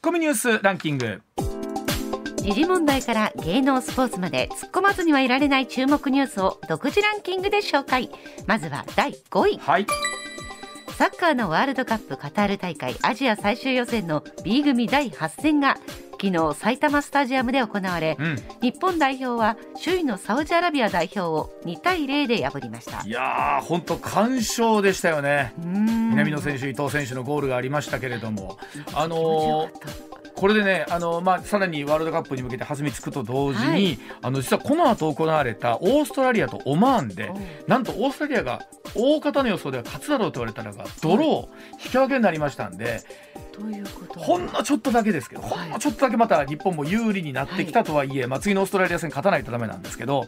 [0.00, 1.20] ッコミニュースランキング。
[2.36, 8.10] 時事問題から芸能スポーツまで突っ込まずにはいられない注目ニュースを独自ランキングで紹介。
[8.46, 9.58] まずは第5位。
[9.58, 9.86] はい。
[10.96, 15.76] サッカーのワールドカップカタール大会アジア最終予選の B 組第8戦が
[16.20, 18.36] 昨日埼玉スタジアムで行われ、うん。
[18.60, 23.02] 日本代表は首位のサウジアラビア代表を2対0で破りました。
[23.06, 25.54] いやー本当完勝でしたよね。
[25.56, 28.58] 南南野選手伊藤選手のゴールがありましたけれども。
[28.92, 33.98] あのーーこれでね、あのまあ、さらにワールドカップに向けて弾みつくと同時に、はい。
[34.22, 37.30] あの実はこの後行われたオーストラリアとオマーンで
[37.66, 38.62] なんとオーストラリアが
[38.94, 43.02] 大方の予想では勝つだろうと言われたのがドロー、引き分けになりましたんで
[44.16, 45.50] ほんのちょっとだけですけど、はい。
[45.50, 50.26] ほんのちょっとだけまた日本も有利になってきたとはいえ、まあ、次のオーストラリア戦勝たないとダメなんですけど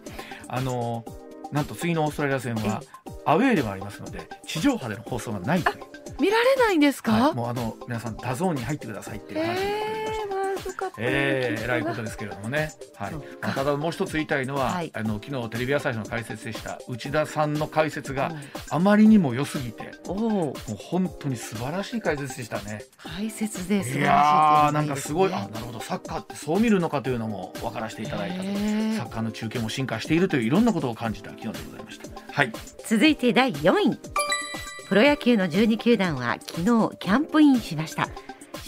[0.48, 1.04] あの
[1.52, 2.82] なんと次のオーストラリア戦は
[3.24, 5.76] アウェーでもありますので地上波での放送がないという、
[6.20, 10.41] 見られないんですか、はいもうあの皆さん DAZN に入ってくださいっていう話になっておりました。
[10.98, 13.12] ええー、えらいことですけれどもね、はい。
[13.40, 14.90] まあただもう一つ言いたいのは、はい。
[14.94, 18.40] あの昨日テレビ朝日の解説でした内田さんの解説がうん。
[18.70, 22.84] あまりにも良すぎて、おおもう本当に素晴らしい解説でしたね。
[22.98, 25.80] 解説で素晴いらしいやーなんとうのがかすごいあなるほど。
[25.80, 28.42] サッカーってそう見るのかというのも分からせていただいたと。
[28.44, 28.96] へー。
[28.96, 32.08] サッカーの中継も進化しているといういろんなことを感じた昨日でございました。
[32.32, 32.52] はい、
[32.86, 34.22] 続いて第4位。
[34.92, 38.10] プロ野球の12球団は昨日キャンプインしました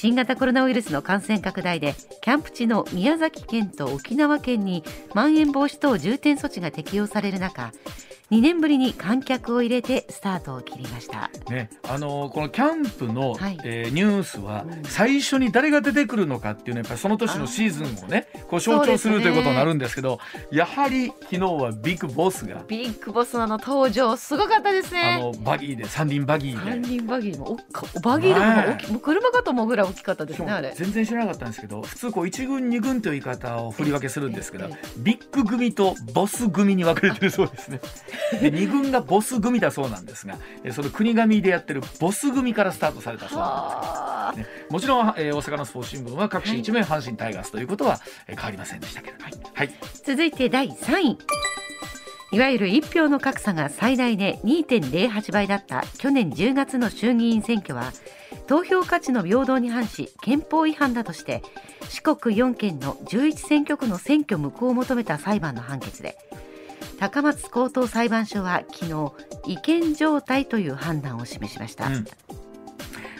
[0.04, 7.72] 新型コロナウイルスの感染拡大でキャンプ地の宮崎県と沖縄県にまん延防止等重点措置が適用される中
[8.30, 11.30] 2年ぶりに観客を入れてスタートを切りました。
[11.50, 13.58] ねあのーこのキャンプの、はい。
[13.64, 14.82] えーニュースはうん。
[14.84, 20.18] 最初に誰が出てくるのかっていうのはやっぱりその年のシーズンをねこう象徴するということになるんですけど
[20.50, 22.64] やはり昨日はビッグボスが。
[22.66, 26.70] ビッグボスの登場すごかったですあのバギーで三輪バギーで。
[26.70, 27.58] 三輪バギーも
[28.02, 30.72] バギーでも大きもう車かと思うぐらい大きかったですねあれ。
[30.74, 37.80] 全然知らなかったんですけど普通こう1軍2軍という言い方を振り分けするんですけどええビッグ組とボス組に分かれてるそうですね
[38.40, 44.32] で2軍がボス組だそうなんですがえその国神でやってるボス組からスタートされたそうなんはあ。
[44.34, 49.32] です、ね、もちろん、えー大阪のスポーツ新聞は各紙一面阪神タイガースということは、えー変わりませんでしたけど、はい。
[49.54, 49.70] はい、
[50.04, 51.18] 続いて第3位。
[52.32, 57.92] いわゆる1票の格差が最大で2.08倍だった去年10月の衆議院選挙は
[58.48, 61.42] 投票価値の平等に反し憲法違反だとして
[61.88, 66.16] 四国4県の11選挙区の選挙無効を求めた裁判の判決で
[66.98, 69.12] 高松高等裁判所は昨日
[69.46, 72.06] 違憲状態という判断を示しました、うん。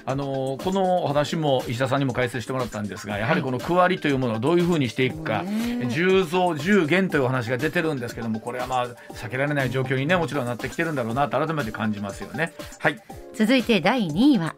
[0.07, 5.51] あのーこのお話も石田さんにも解説してもらったんですがやはりこの区割りというものをどういうふうにしていくか、ね
[5.83, 5.87] え。
[5.87, 12.53] 10増10減というお話が出てるんですけどもこれはまあ避けられない状況にねもちろんなってきてるんだろうなと改めて感じますよね。
[12.79, 13.01] はい。
[13.35, 14.55] 続いて第2位は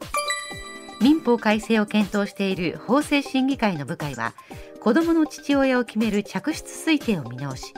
[1.01, 4.35] 民法改正を検討している法制審議会の部会は
[4.81, 7.75] 子どもの父親を決める嫡出推定を見直し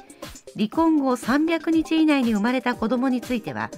[0.57, 3.71] 離婚後300日以内に生まれた子どもについては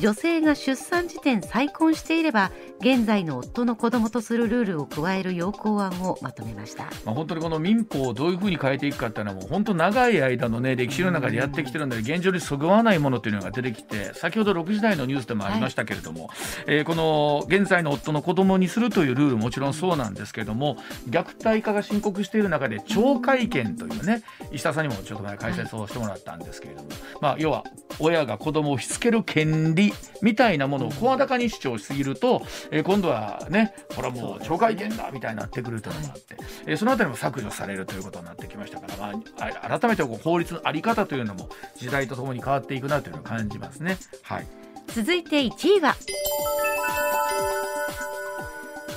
[0.00, 6.84] 女性が出産時点再婚していれば現在の夫の子供とするルールを加える要項案をまとめました。
[7.04, 16.30] まあ、本当にこの民法をどういうふうに変えていくかっていうのはもう本当長い間のね歴史の中でやってきてるんで現状にそぐわないものというのが出てきて先ほど6時台のニュースでもありましたけれども、
[16.66, 20.78] えーこの現在の夫の子供にするというルールもちろんそうなんですけれども
[21.10, 24.22] 虐待化が深刻している中で懲戒権というね
[24.52, 26.88] 石田さんにもちょっと前解説をしてもらったんですけれども、
[27.20, 27.64] まあ、要は
[27.98, 29.87] 親が子供をしつける権利
[30.22, 43.98] みたいなものを声高に主張しすぎると、えー今度はねこれはもう懲戒権だみたいになってくるというのがあって、えーそのあたりも削除されるということになってきましたから、まああ、改めてこう法律のあり方というのも時代とともに変わっていくなというのを感じますね。
[44.22, 44.46] はい
[44.88, 45.94] 続いて1位は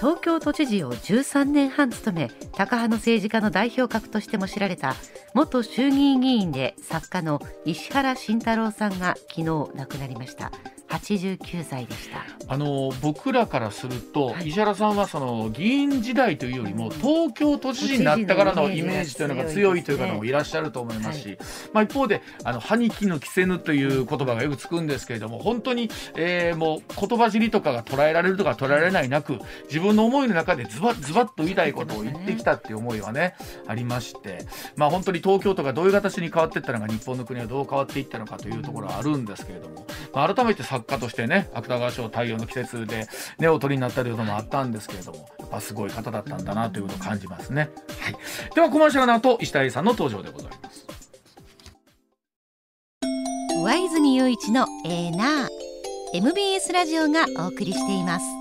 [0.01, 4.95] 東京都知事を13年半務め高派の政治家の代表格としても知られた
[5.35, 10.51] 元衆議院議員で作家の石原慎太郎さんが昨日亡くなりました
[10.97, 12.25] 89歳でした。
[12.47, 14.49] あの僕らからすると、はい。
[14.49, 21.37] 石原さんはその議員時代というよりも東京都知事になってからのイメージというのが強いという方もいらっしゃると思いますし、
[21.73, 33.35] まあ、一方であの歯に衣着せぬという言葉がよくつくんですけれども本当に、えーもう言葉尻とかが捉えられるとか捉えられないなく自分の思いの中でズバッズバッと言いたいことを言ってきたっていう思いはね
[33.67, 34.45] ありまして、
[34.75, 43.07] まあ、本当に東京都がどういう形に変わっていったのか日本の国はどう変わっていったのかというところはあるんですけれども、まあ、改めて作家としてね芥川賞太陽の季節で
[43.37, 47.69] ねお取りになったというのもあったんですけれどもやっぱすごい方だったんだなということを感じますね。
[47.99, 48.15] はい、
[48.55, 50.87] ではコマーシャルの後石田さんの登場でございます。
[53.63, 55.49] 上泉雄一のエーナー
[56.13, 58.40] MBS ラジオがお送りしています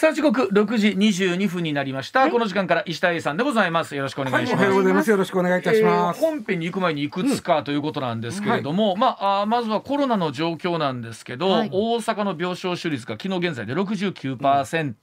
[0.00, 3.94] さあ時刻6時22分になりました、この時間から石田英さんでございます。
[3.94, 5.10] よろしくお願いします、おはようございます。
[5.10, 6.22] よろしくお願いいたします。
[6.22, 11.70] えー本編に行く前にいくつかということなんですけれども、まああーまずはコロナの状況なんですけど、はい。
[11.70, 14.94] 大阪の病床使用率が昨日現在で69%、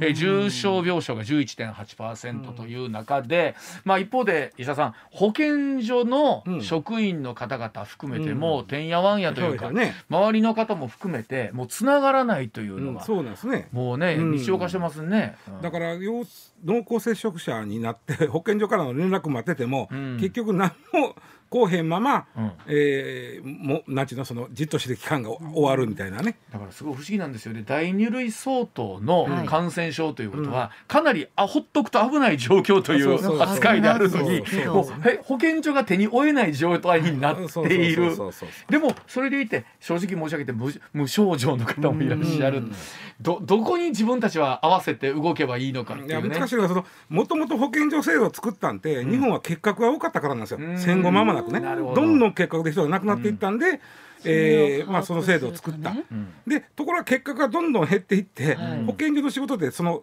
[0.00, 3.54] えー重症病床が11.8%という中で、
[3.84, 9.94] まあ一方で石田さん保健所のうん職員の方々含めても、てんやわんやというか、ね。
[10.08, 13.68] 周りの方も含めてもうつながらないといううんのが、そうなんですね。
[13.72, 15.36] もうね、うん日常化してますね。
[15.48, 15.60] うん。
[15.62, 16.24] だから陽
[16.64, 20.16] 濃厚接触者になって 保健所からの連絡待ってても、うん。
[20.18, 21.14] 結局何も
[21.48, 22.52] こうへんまま、うん。
[22.68, 26.36] えーもうなんちゅうのそのじっとしてる期間が終わるみたいなね。
[26.52, 27.64] だからすごい不思議なんですよね。
[27.66, 29.46] 第二類相当のはい。
[29.46, 34.42] 感染症ということは、かなりあほっとくと危ない状況といそう扱いであるのに
[35.24, 38.12] 保健所が手に負えない状態になっている。
[38.68, 42.72] でもそれでいて正直申し上げて無無症状の方もいらっしゃる、うん
[43.20, 50.78] どどこに自分たちは合わせて動けばいいのかっていやいうね難しいのはそのもともと保健所制度を作ったんて、日本は結核が多かったからなんですよ、うん。
[50.78, 51.60] 戦後間もなくね。
[51.60, 52.00] なるほど。
[52.00, 53.80] どんどん結核で人が亡くなっていったんで、
[54.24, 55.90] えーまあ、その制度を作った。
[55.90, 56.32] うん。
[56.46, 58.84] でところが結果がどんどん減っていって、はい。
[58.84, 60.02] 保健所の仕事でその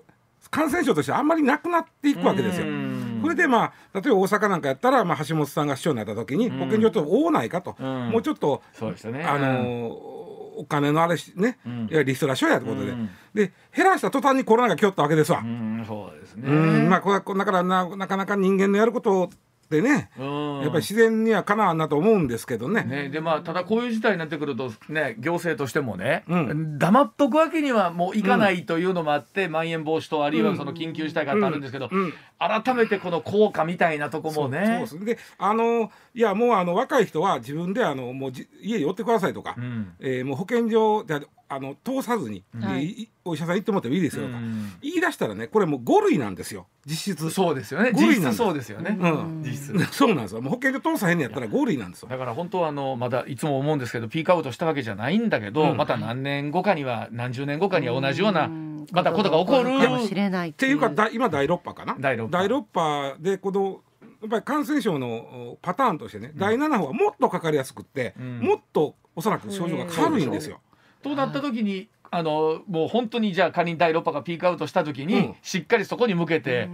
[0.51, 2.67] 感染症としてあんまりなくなっていくわけですよ。
[2.67, 3.19] うん。
[3.23, 6.59] それでまあ例えば大阪なんかやったら、まあ、橋本さんが市長になった時に、ん。
[6.59, 8.09] 保健所と多ないかと、うん。
[8.09, 9.23] もうちょっと、そうですよね。
[9.23, 10.26] あのー
[10.57, 11.87] お金のあれしね、うん。
[11.91, 13.09] いやリストラしようやということで、うん。
[13.33, 15.39] で減らした途端にコロナが来よったわけですわ。
[15.39, 16.43] うんそうですね。
[16.49, 19.29] うんまあこれはこだからななかなか人間のやること
[19.67, 20.61] ってね、うん。
[20.61, 22.85] やっぱり自然にはかなわんなと思うんですけどね。
[22.85, 26.79] ね、でまあただこういう事態になってくるとね行政としてもね、うん。
[26.79, 32.13] 黙っとくわけにはもういかないというのもあって、まん延防止とあるいはその緊急事態があるんですけど、うん。
[32.39, 34.79] 改めてこの効果みたいなとこもそうね。
[34.79, 39.93] ですであのいやもうあの若い人は自分であのもうじ家に寄ってくださいとか、うん。
[39.99, 43.09] えーもう保健所であの通さずに、はい。
[43.23, 44.31] お医者さん行ってもらってもいいですよと。
[44.31, 44.73] か、うん。
[44.81, 46.67] 言い出したらねこれもう5類なんですよ。
[46.85, 47.55] 実質そう。
[47.55, 47.91] ですよね。
[47.93, 48.37] 実質五類なんです。
[48.37, 49.43] そうですよね、うん。
[49.43, 49.93] 実質。
[49.93, 50.41] そうなんですよ。
[50.41, 52.09] もう保健所通さへんのやったら5類なんですよ。
[52.09, 55.77] だから本当はあのまだいつも思うんですけどピークアウトしたわけじゃないんだけど、うん。
[55.77, 58.85] また何年後かには何十年後かには同じようなうん。
[58.91, 61.95] またことが起こるかもしれないっっていうかだ今第6波かな？
[61.99, 62.37] 第六波。
[62.73, 63.81] 波でこの
[64.21, 65.07] やっぱり感染症の
[65.51, 68.39] おパターンとしてね、第7波はもっとかかりやすくって、うん。
[68.39, 70.59] もっとおそらく症状が軽いんですよ。
[71.07, 75.35] となった時にあのもう本当にじゃあ仮に第6波がピークアウトした時に、うん。
[75.41, 76.69] しっかりそこに向けて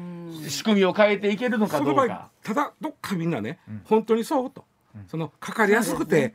[0.48, 2.30] 仕組みを変えていけるのかその場合どうか。
[2.44, 3.82] ただどっかみんなね、うん。
[3.86, 4.66] 本当にそうと、
[4.96, 5.06] うん。
[5.08, 6.34] そのかかりやすくて、えー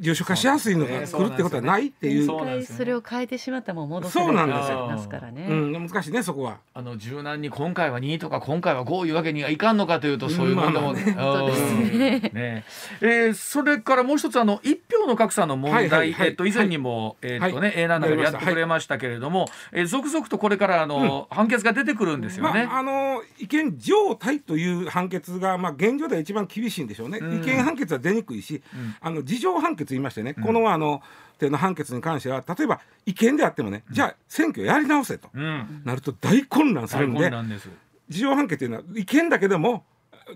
[0.00, 2.26] 重症化しやすいのが来るってことはないっていう。
[2.26, 2.78] そう一回なんですよね。
[2.78, 4.26] それを変えてしまったらもう戻せない。
[4.26, 4.86] そうなんですよ。
[4.86, 5.46] ますからね。
[5.48, 6.58] うん、難しいねそこは。
[6.74, 10.70] あの柔軟に今回は2とか今回は5いうわけにはいかんのかというとそういうも。
[10.70, 11.02] んでも、ね。
[11.12, 11.80] 本当ですね。
[11.82, 12.64] うんね。
[13.00, 16.28] えーそれからもう一つあの一票の格差の問題、はいはいはい。
[16.28, 17.80] えっと以前にも、えっとね、はい。
[17.80, 22.66] A なんだやってくれましたけれども、えー続々とこれからあの、判決が出てくるんですよね。
[22.66, 27.42] まあ、あの違憲状態という判決が、まあ、現状では一番厳しいんでしょうね、うん。
[27.42, 28.94] 違憲判決は出にくいし、うん。
[29.00, 31.02] あの事情判決言いましてね、うんこのあの
[31.38, 37.56] 手の判決に関しては例えば違憲であってもね、じゃあ選挙やり直せとうん、なると大混乱する大んで。
[38.08, 39.84] 事情判決というのは違憲だけでも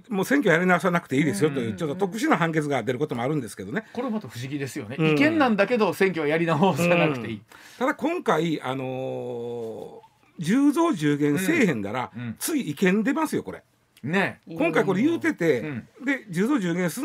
[0.09, 3.85] もう選挙やり直さなくていいですよという、ちょっと特殊な判決が出ることもあるんですけどね。
[3.93, 4.97] これまた不思議ですよね。
[4.99, 7.43] うん違憲なんだけど選挙はやり直さなくていい。
[7.79, 13.63] ただ今回、あのー、10増10減せえへんだら、うん次違憲出ますよこれ。
[14.05, 14.41] ね。
[14.47, 17.01] 今回これ言うてて、うんで10増10減す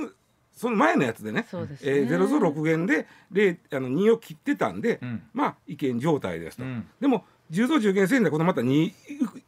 [0.55, 1.45] その前のやつでね。
[1.49, 1.91] そうですね。
[1.91, 5.23] えー、0増6減で0あの2を切ってたんで、うん。
[5.33, 6.87] まあ違憲状態ですと、うん。
[7.01, 8.91] でも10増10減せえへんだらこのまた2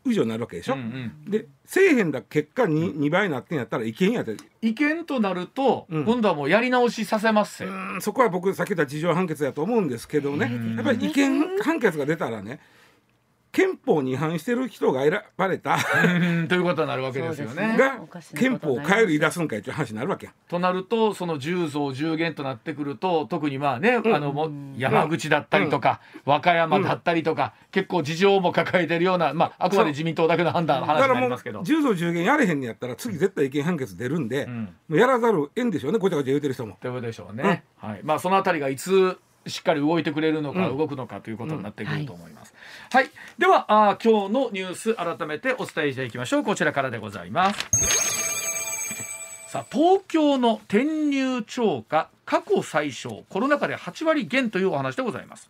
[0.06, 0.84] 以上になるわけでしょ、うんう
[1.28, 1.32] ん。
[1.32, 6.06] でせえへんだ結果 2, 2倍になってんやったら違憲やで違憲となると、うん。
[6.06, 7.64] 今度はもうやり直しさせます
[8.02, 12.60] そこは僕さっき言った事情判決だと思うんですけどね、うんやっぱり違憲判決が出たらね
[13.52, 17.70] 憲法に違反してる人が選ばれたうんということになるわけですよね。
[17.74, 18.00] ねが
[18.36, 20.36] 憲法を変える言い出すんかいっていう話になるわけやん。
[20.48, 31.62] となるとその10増10減となってくると特にまあね、んあのもう山口だったりとか、和歌山だったりとか、結構事情も抱えてるような、まあ、あくまで自民党だけの判断の話になりますけど。
[31.62, 36.78] 10増10減やれへんにやったら次絶対違憲判決出るんで、うんもうやらざるをえんでしょうねごちゃごちゃ言うてる人も。
[36.82, 37.64] ということでしょうね。
[37.78, 38.02] はい。
[38.04, 39.18] まあそのあたりがいつ
[39.50, 42.54] しっかり動いてくれるのか、うん動くのかということになってくると思います。
[42.92, 43.10] はい。
[43.38, 46.44] ではあー今日のニュース改めてお伝えしていきましょう。
[46.44, 47.68] こちらからでございます。
[49.48, 55.50] さあ東京の転入超過過去最小コロナ禍で8割減というお話でございます。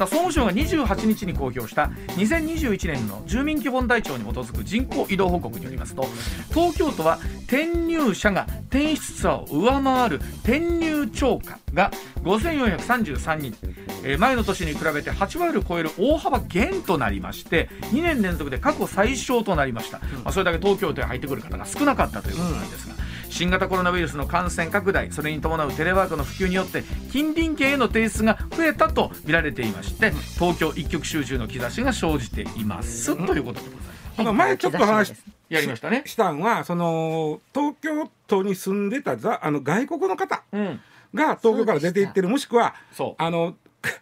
[0.00, 6.06] さあ総務省が28日に公表した2021年の住民基本台帳に基づく人口移動報告によりますと
[6.54, 11.90] 東京都は転入者が転出者を上回る転入超過が
[12.22, 13.54] 5433人、
[14.02, 22.94] えー前の年に比べて8割を超える大幅減となりまして2年連続で過去最小となりました、まあ、それだけ東京都へ入ってくる方が少なかったということなんですが、
[23.30, 33.90] 新型コロナウイルスの感染拡大それに伴うテレワークの普及によって近隣県への提出が増えたと見られていまして東京一極集中の兆しが生じています、ということでございます。
[34.18, 35.14] あの前ちょっと話
[35.48, 36.02] やりましたね。
[36.06, 40.80] したんはその東京都に住んでたざあの外国の方うん。
[41.14, 42.74] が東京から出て行ってるもしくは
[43.18, 43.54] あの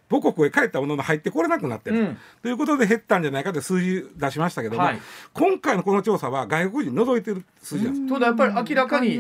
[0.09, 2.19] 母国へ帰ったものの入ってこれなくなってる、うん。
[2.43, 5.01] ということで減ったんじゃないかって数字出しましたけども、はい。
[5.33, 8.15] 今回のこの調査は外国人除いてる数字なんです。
[8.15, 9.17] ただやっぱり明らかに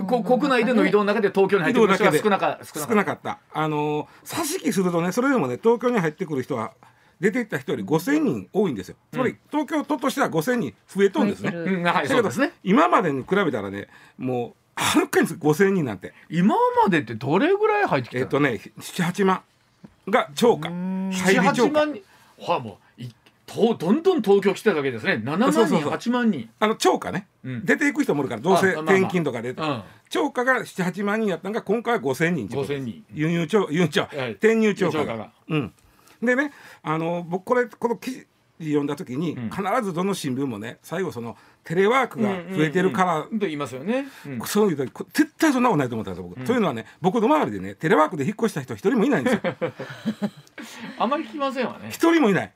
[0.00, 3.38] 国内での移動の中で東京に入ってくる人が少なか少なかっ少なかった。
[3.52, 6.72] あの差し引きするとね、それでもね、東京に入ってくる人は
[7.20, 8.96] 出て行った人より5000人多いんですよ。
[9.12, 11.52] つまり、東京都としては5000人増えとんですね。
[11.54, 11.94] うん、はい。
[11.94, 12.52] だけどそうですね。
[12.64, 19.42] 今までに比べたらね、もうはるかに5000人なんて、今までってどれぐらい入ってきたえっ、とね、7、8万
[20.08, 21.80] が超過、入り超78過。
[21.80, 22.02] 万人。
[22.38, 25.20] はもうどんどん東京来てたわけですね。
[25.24, 25.92] 7万人そうそうそう。
[25.92, 26.48] 8万人。
[26.58, 27.64] あの超過ね、うん。
[27.66, 29.82] 出ていく人もおるから、どうせあまあまあ転勤とかで、うん。
[30.08, 33.04] 超過が7、8万人やったのが、今回は5000人ってこと5000人。
[33.12, 34.30] 輸入超、輸入超、はい。
[34.32, 35.04] 転入超過が。
[35.04, 35.32] 超過が。
[35.48, 35.72] うん。
[36.22, 38.26] でね、あの、僕これ、この記事
[38.60, 39.50] 読んだ時に、ん。
[39.50, 44.40] 必ずどの新聞もね、最後その、テレワークが増えてるから、と言いますよね、うん。
[44.46, 46.44] そういう時こ絶対そんなことないと思ったんですよ、僕。
[46.44, 49.40] というのはね、僕の周りでね、テレワークで引っ越した人一人もいないんですよ。
[50.98, 51.88] あんまり聞きませんわね。
[51.90, 52.52] 一人もいない。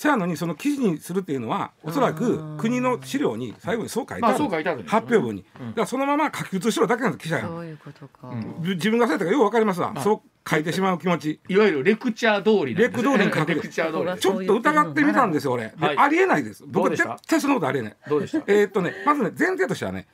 [0.00, 4.32] うんせやのに、その記事にするっていうのは、おそらく国の資料に最後にそう書いてあ
[4.74, 4.84] る。
[4.86, 5.44] 発表文に。
[5.52, 7.48] だからそのまま書き写しろだけなんです、記者が。
[7.48, 8.32] そういうことか。
[8.60, 9.92] 自分がされたからよくわかりますわ。
[10.02, 11.40] そう書いてしまう気持ち。
[11.48, 15.74] いわゆるレクチャー通りレク通りに書くレクチャー通りですちょっと疑ってみたんですよ、俺。
[15.78, 16.64] ありえないです。
[16.66, 17.96] 僕絶対そんなことありえない。
[18.08, 18.38] どうでした？
[18.46, 20.06] えーっとね、まずね、前提としてはね、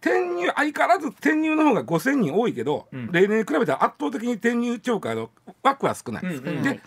[0.00, 5.30] 転入、相変わらず転入の方が5000人多いけど、ん例年に比べたら圧倒的に転入超過の
[5.64, 6.22] 枠は少ない。
[6.62, 6.80] で、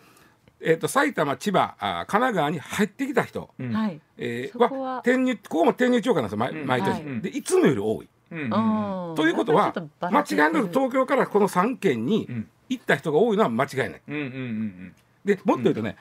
[0.61, 3.73] えーっと、埼玉、千葉、あ神奈川に入ってきた人、うん。
[3.73, 3.99] はい。
[4.17, 6.67] えーはは転入、ここも転入超過なんですよ、毎うん。
[6.67, 7.21] 毎年、はい。
[7.21, 8.09] で、いつもより多い。
[8.31, 8.39] うん。
[8.41, 9.15] うん。
[9.15, 10.35] ということは間違い。
[10.35, 14.01] なく東京からこの3県にうん行った人が多いのは間違いない。
[14.07, 15.95] うんうんうんで、もっと言うとね、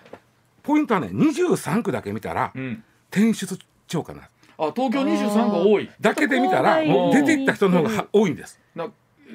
[0.63, 2.63] ポイントはね、23区だけ見たら、うん。
[2.63, 4.29] うん転出超過な。
[4.59, 5.91] あ東京23が多い。
[6.01, 8.61] だけで見たら出て行った人の方がは多いんです。
[8.75, 8.89] な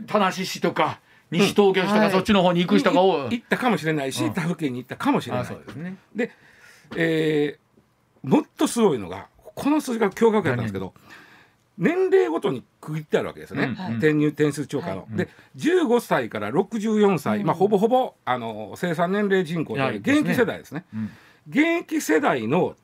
[0.06, 1.00] 田無市とか
[1.40, 2.12] 西東京市とか、はい。
[2.12, 4.34] そっちの方に行く人が多い、行ったかもしれないし、うん。
[4.34, 5.46] 他府県に行ったかもしれなあい。
[5.46, 5.98] そうですね。
[6.16, 6.32] で、
[6.96, 7.64] えー
[8.24, 10.94] もっとすごいのがこの数字が驚愕やったんですけど
[11.78, 13.98] 年齢ごとに区切ってあるわけですね、うん。
[13.98, 15.02] 転入転出超過の。
[15.02, 15.18] はい。
[15.18, 20.86] で15歳から64歳、まあ、ほぼほぼあの生産年齢人口である現役世代ですね。
[20.94, 21.10] うん。
[21.50, 22.76] 現役世代の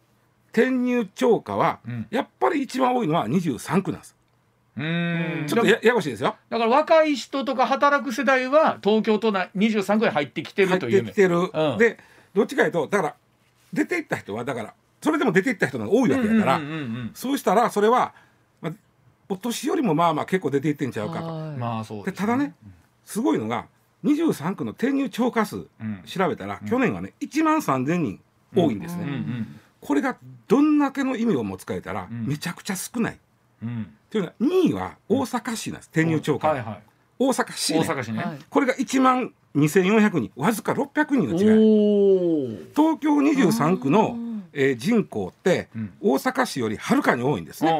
[0.51, 2.07] 転入超過は、うん。
[2.09, 4.15] やっぱり一番多いのは23区なんです。
[4.77, 5.47] うーん。
[5.47, 6.35] ちょっとやややこしいですよ。
[6.49, 11.77] だから若い人とか働く世代は東京都内23区に入ってきて入っるというてきてる、うん。
[11.77, 11.97] で
[12.33, 13.15] どっちかいうとだから
[13.73, 18.13] 出て行った人はだからそれでも出て行った人が多いわけだから、うんうんうんうんそうしたらそれは、
[18.61, 18.73] まあ、
[19.29, 21.27] お年寄りもまあまあ結構出て行ってんちゃうかと。
[21.27, 21.57] はい。
[21.57, 22.53] まあそうですでただね
[23.05, 23.67] すごいのが
[24.03, 26.01] 23区の転入超過数うん。
[26.05, 28.19] 調べたら、去年はね1万3000人
[28.55, 30.17] 多いんですね、うんうんこれが
[30.49, 32.25] どんだけの意味を持つか言ったら、ん。
[32.27, 33.19] めちゃくちゃ少ない。
[33.63, 36.81] うんというのは2位は大阪市なんです、転入超過、はいはい。
[37.19, 38.37] 大阪市、ね、大阪市ね、はい。
[38.49, 40.31] これが1万2400人。
[40.35, 41.49] わずか600人の違い。
[41.49, 45.93] おお東京23区のうん、えー人口って、うん。
[46.01, 47.71] 大阪市よりはるかに多いんですね、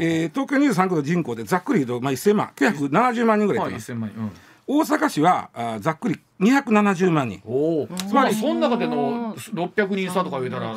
[0.00, 4.32] ええー東京23区の人口でざっくり言うと、まあ、1000万970万人ぐらいはいす、1000万円、うん、
[4.66, 7.42] 大阪市はあーざっくり270万人。
[7.44, 10.76] おおつまりその中での600人差とか言うたら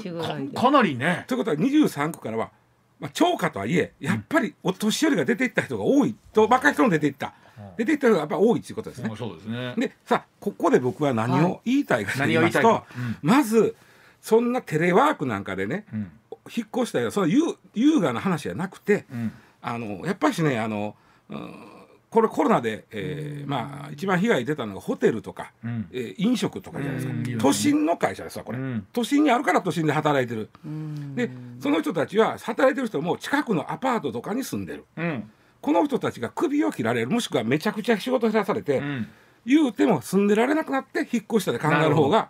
[0.53, 1.25] かなりね。
[1.27, 2.51] ということは23区からは、
[2.99, 7.33] まあ、超過とはいえやっぱりお年寄りが出ていった人が多いと若い人も出ていった、
[7.77, 9.09] 出ていった人がやっぱり多いということですね。
[9.09, 9.17] うん。
[9.17, 9.73] そうですね。
[9.77, 13.75] でさあここで僕は何はを言いたいかと何言いますと、を言いまず
[14.21, 16.11] そんなテレワークなんかでねうん。
[16.55, 17.41] 引っ越したよその優
[17.75, 19.31] 優雅な話じゃなくてうん。
[19.61, 20.95] あのやっぱりねあの、
[21.29, 21.78] うん
[22.09, 25.87] これコロナで、えーまあ一番被害出たのがホテルとか、うん。
[25.91, 28.87] えー飲食とかじゃないですか、都心の会社ですわこれ、うん。
[28.91, 30.49] 都心にあるから都心で働いてる。
[30.65, 31.15] うん。
[31.15, 34.85] でその人たちは働いてる人も近くのアパートとかに住んでる。
[34.97, 35.31] うん。
[35.61, 39.07] この人たちが首を切られるもしくはめちゃくちゃ仕事減らされて、うん。
[39.45, 42.29] 言うても住んでられなくなって引っ越したで考える方が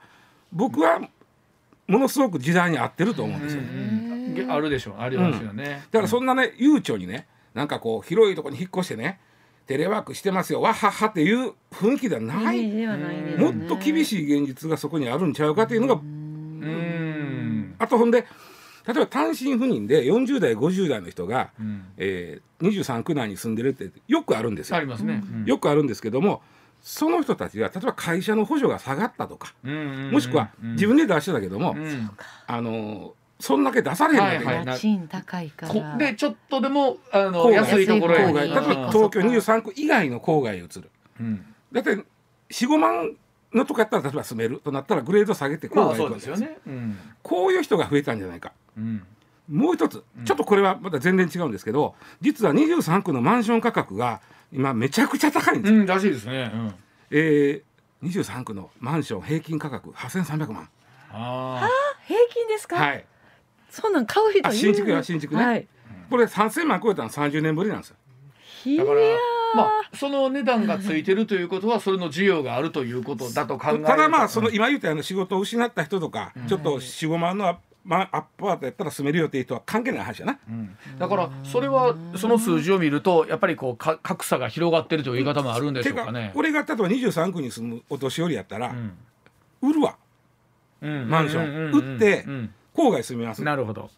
[0.51, 1.00] 僕は
[1.88, 4.33] ものすごく時代に合ってると思うんですよ、うん。
[4.36, 5.01] げあるでしょう。
[5.01, 9.19] ありますよね、だからそんなね悠長にねなんかこう広いところに引っ越してね
[9.70, 10.62] テレワークしてますよ。
[10.62, 13.36] わっはっはっていう雰囲気ではない、ね。
[13.38, 17.76] もっと厳しい現実がそこにあるんちゃうかっていうのが、うん。
[17.78, 18.26] あとほんで
[18.88, 21.86] 例えば単身赴任で40代50代の人が、うん。
[21.98, 24.78] えー、23区内に住んでるってよくあるんですよ。
[24.78, 25.46] ありますね、うん。
[25.46, 26.42] よくあるんですけども
[26.82, 30.12] その人たちが例えば会社の補助が下がったとか、うんうんうん。
[30.14, 32.10] もしくは自分で出してたけども、うん。
[32.48, 34.65] あのーそんだけ出されへんわけ、はいはい。
[34.65, 35.74] 家賃高いから。
[35.74, 38.34] こでちょっとでもあの安いところへ。
[38.34, 40.89] 例えば東京23区以外の郊外へ移る。
[41.19, 41.46] うん。
[41.72, 42.03] だって
[42.51, 43.15] 45万
[43.53, 44.60] のとこやったら例えば住める。
[44.60, 46.29] となったらグレード下げて郊まあ外行くわけです。
[46.29, 46.58] よね。
[46.67, 46.98] うん。
[47.24, 48.51] こういう人が増えたんじゃないか。
[48.77, 49.03] うん。
[49.50, 50.03] もう一つ。
[50.25, 56.51] ちょっとこれはまた全然違うんですけど実は23区のマンション価格が今めちゃくちゃ高いんですよ、うんらしいですね。
[56.53, 56.75] うん。
[57.12, 60.69] えー、23区のマンション平均価格8300万。
[61.12, 61.69] あ？
[62.05, 63.05] 平均ですか、はい
[63.70, 65.46] そうなん買う人いるあ新築や新築ね。
[65.46, 65.68] はい、
[66.10, 67.96] これ3000万超えたの30年ぶりなんですよ。
[68.78, 69.00] だから
[69.56, 80.78] まあその値段がついてるということはそれの需要があるということだと考えただまあその今言ったような仕事を失った人とか、ちょっと45万のア,、まあ、アッパートやったら住めるよっていう人は関係ない話やな、うん。
[80.98, 86.32] だからそれはその数字を見るとやっぱりこうか格差が広がってるという言い方もあるんでしょうかね。
[86.36, 88.98] 俺が例えば23区に住むお年寄りやったら、うん。
[89.62, 89.96] 売るわ。
[90.82, 91.10] うん。
[91.10, 91.44] マンション。
[91.44, 93.43] うんうんうんうん売ってうん郊外住みます。
[93.43, 93.89] なるほど。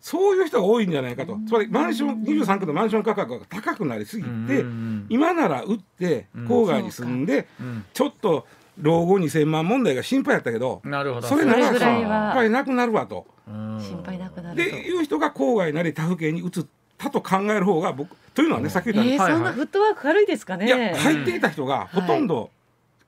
[0.00, 4.36] そういう人が多いんじゃないかと、つまりマンション23区のマンション価格が高くなりすぎて、うん。
[4.36, 6.46] うんうん今なら売ってうん。
[6.46, 7.84] 郊外に住んで、うん。
[7.92, 8.46] ちょっと
[8.80, 11.26] 老後2000万問題が心配やったけどなるほど。
[11.26, 13.26] それならそれぐさらいはやっぱりなくなるわと。
[13.48, 13.80] うん。
[13.80, 16.50] 心配なくなるでという人が郊外なり他府県に移っ
[16.98, 20.66] たと考える方が僕というのはねさっき言ったようにそんなフットワーク軽いですかね。
[20.66, 22.50] いや入っていた人がほとんど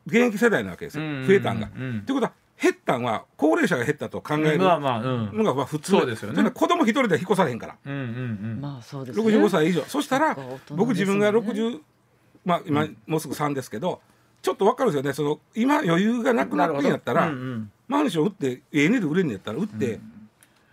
[0.06, 1.26] 現役世代なわけですよ、うん。
[1.26, 1.68] 増えたんが。
[1.74, 1.82] うん。
[1.82, 2.02] うん。
[2.02, 5.44] ということは減ったんは高齢者が減ったと考えるのまあまあうん。
[5.44, 6.50] がまあ普通ですよね。
[6.50, 7.76] 子供一人で引っ越されへんから。
[7.84, 8.02] うんうんう
[8.56, 8.60] ん。
[8.60, 9.24] まあそうですね。
[9.24, 9.82] 65歳以上。
[9.82, 10.36] そしたら
[10.70, 11.80] 僕自分が60
[12.44, 14.00] まあ今もうすぐ3ですけど
[14.42, 15.12] ちょっと分かるんですよね。
[15.12, 17.30] その今余裕がなくなってんやったら
[17.86, 20.00] マンション売ってええ値で売れんのやったら売って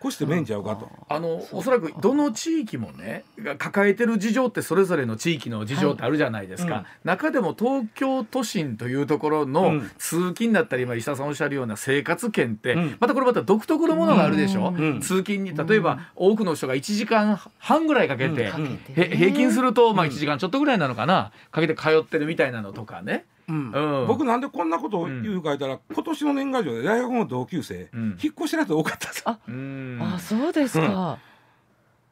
[0.06, 0.90] 越してめんちゃうかと。
[1.10, 6.88] あのおそらくどの地域もねが抱えてる事情ってそれぞれの地域の事情ってあるじゃないですか、はいうん。
[7.04, 9.92] 中でも東京都心というところうのん。
[9.98, 12.98] 通勤だったり今石田さんおっしゃるような生活圏って、うん。
[13.00, 15.00] またこれまた独特のものがあるでしょ、うん。
[15.02, 18.52] 通勤に例えば多くの人が1時間半ぐらいかけて、
[18.94, 21.32] 平均するとまあ1時間ちょっとぐらいなのかな？
[21.52, 23.26] かけて通ってるみたいなのとかね。
[23.48, 23.72] うん。
[23.72, 24.08] うん。
[24.08, 28.18] 僕なんでこんなことを言うか言ったら、今年の年賀状で大学の同級生、うん。
[28.22, 30.00] 引っ越しのやつ多かったあうん。
[30.02, 31.18] あそうですか、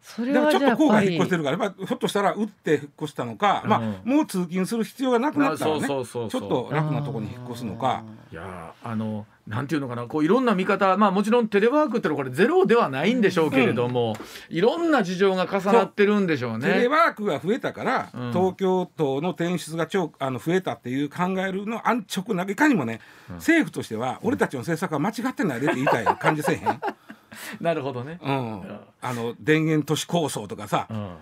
[0.01, 1.13] それでもはちょっと郊外じゃあやっぱり。
[1.13, 8.03] 引っ越してるからやっぱひょっとしたら打って引っ越したのか、まあうんもう通勤する必要がなくなったらねちょっと楽なところに引っ越すのか。
[8.31, 14.15] いやーあのなんていうのかなこういろんな見方まあもちろんテレワークってのはこれゼロではないんでしょうけれども、
[14.49, 16.67] いろんな事情が重なってるんでしょうね。
[16.71, 18.31] テレワークが増えたから、うん。
[18.31, 23.01] 東京都の転出が超あの増えたっていう考えるの安直ないかにもね、
[23.31, 26.81] 政府としては俺たちの政策は間違ってないでって言いたい感じせえへん、
[27.59, 28.19] なるほどね。
[28.21, 31.17] うん、あの田園都市構想とかさうん。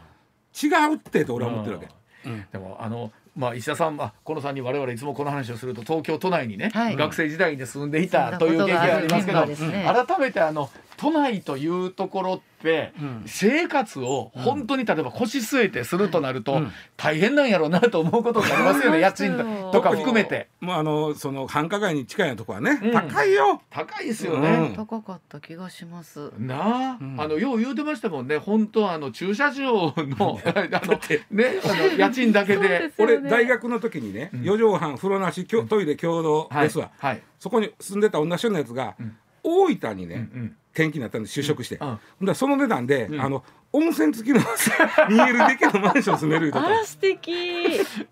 [0.54, 1.90] 違うってと俺は思ってるわけ。
[2.26, 2.46] うん。
[2.52, 6.96] でもあのまあ石田さんはこのさんに我々いつもこの話をすると東京都内にね、はい。
[6.96, 10.06] 学生時代に住んでいたとという経験がありますけど、ね。
[10.08, 10.70] 改めてあの
[11.02, 13.24] 都内というところって、うん。
[13.26, 16.72] 生活を本当に例えば腰据えてするとなると、うん。
[16.96, 19.00] 大変なんやろうなと思うことになりますよね。
[19.00, 19.36] 家賃
[19.72, 20.50] とか含めて。
[20.60, 22.92] もうあのその繁華街に近いとこはね、うん。
[22.92, 23.64] 高いよ。
[23.72, 24.50] 高いですよね。
[24.50, 24.76] うん。
[24.76, 26.32] 高かった気がします。
[26.38, 27.16] なあ、うん。
[27.20, 28.38] あのよう言うてましたもんね。
[28.38, 31.00] 本当あの駐車場の あの
[31.32, 32.92] ねあの家賃だけで。
[33.00, 34.44] 俺大学の時にね、うん。
[34.44, 40.56] 四畳半風呂なしきょトイレ共同はいですわ、はい、そこに住んでた同じようなやつが、うん大分にね、うんうん。
[40.74, 41.78] 転勤になったんで就職して、
[42.22, 43.22] うんその値段で、うん。
[43.22, 44.42] あの温泉付きの
[45.08, 47.32] 2LDK のマンション住めるとあら素敵。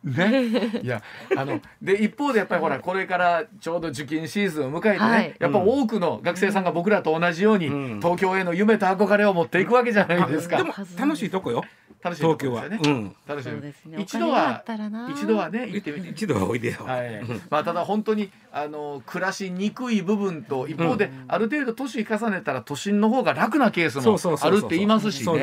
[0.04, 0.48] ね、
[0.82, 1.04] いや
[1.36, 5.36] あので一方でやっぱりほらこれからちょうど受験シーズンを迎えてね、はい。
[5.38, 8.00] やっぱ多くの学生さんが僕らと同じように、うん。
[8.00, 10.58] 東京への夢と憧れを持っていくわけじゃないですか。
[10.58, 11.63] でも楽しいとこよ
[12.02, 13.00] 楽しいとこ東京は、ですよね。
[13.00, 13.16] うん。
[13.28, 14.02] 楽しいそうですね。
[14.02, 14.64] 一度は
[15.12, 16.10] 一度はね行ってみて。
[16.10, 21.26] 一度はおいでよ、はい、まあただ本当にあの暮らしにくい部分と一方で、うん。
[21.28, 25.26] ある程度年重ねたら都心の方が楽なケースもあるって言いますしね。
[25.26, 25.40] そう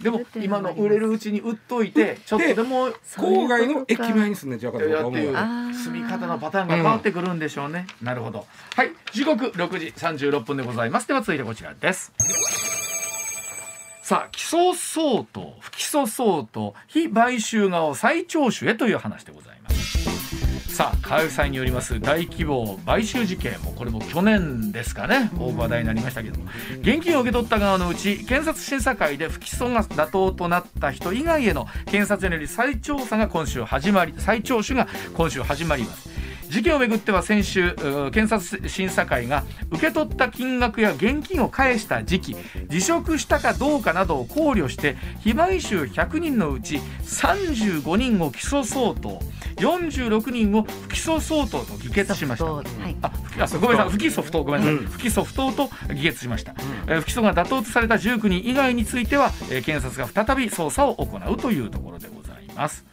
[0.00, 4.78] でも今の売れるうちに売っといてちょっとでも郊外の駅前に住んでんちゃうか。
[4.78, 5.36] という
[5.74, 8.46] 住み方のパターンが変わってくるんでしょうね、なるほど。
[8.74, 8.90] はい。
[9.12, 11.08] 時刻6時36分でございます。
[11.08, 12.12] では続いてこちらです
[14.06, 20.76] さあ起訴相当不起訴相当非買収側を再聴取へという話でございます。
[20.76, 25.28] さあ川合さんによります大規模買収事件もこれも去年ですかね。
[25.36, 26.44] 大話題になりましたけども。
[26.82, 36.15] 現金を受け取った側のうち検察審査会で不起訴が妥当となった人以外への検察により再調査が今週始まり再聴取が今週始まります。
[36.56, 42.36] 事件をめぐっては先週検察審査会が受け取った金額や現金を返した時期
[42.70, 49.20] 辞職したかどうかなどを考慮して被買収100人のうち35人を起訴相当
[49.56, 52.46] 46人を不起訴相当と議決しました。
[52.46, 52.96] はい。
[53.02, 53.90] ああごめんなさい。
[53.90, 54.22] 不起訴。
[54.22, 54.86] 不当ごめんなさい、うん。
[54.86, 56.54] 不起訴不当と議決しました、
[56.86, 62.84] えー不起訴が妥当とされた19人以外については、えー検察が再び捜査を行うというところでございます。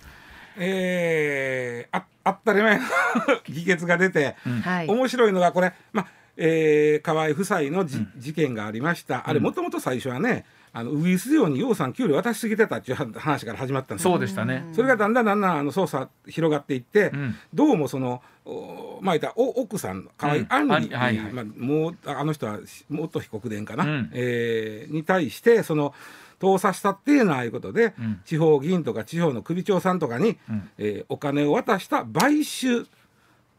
[0.57, 2.85] えー、あ当たり前の
[3.45, 4.87] 議決が出て、はい。
[4.87, 6.07] 面白いのがこれ、まあ
[6.37, 14.13] えー、河合夫妻のじ、事件がありました、あれもともと最初はねあのウグイス嬢に楊さん給料渡しすぎてたっていう話から始まったんですよ。
[14.13, 14.65] そうでしたね。
[14.73, 17.35] それがだんだんだんだんあの捜査広がっていって、ん。
[17.53, 20.45] どうもそのおまあ言ったらお奥さん河合うん。
[20.49, 22.57] 杏里、はいはいまあ、もうあの人は
[22.89, 24.09] 元被告伝かな、うん。
[24.13, 25.93] えーに対してその
[26.39, 28.21] 盗撮したっていうのはあいうことで、ん。
[28.25, 30.69] 地方議員とか地方の首長さんとかに、ん。
[30.77, 32.85] えーお金を渡した買収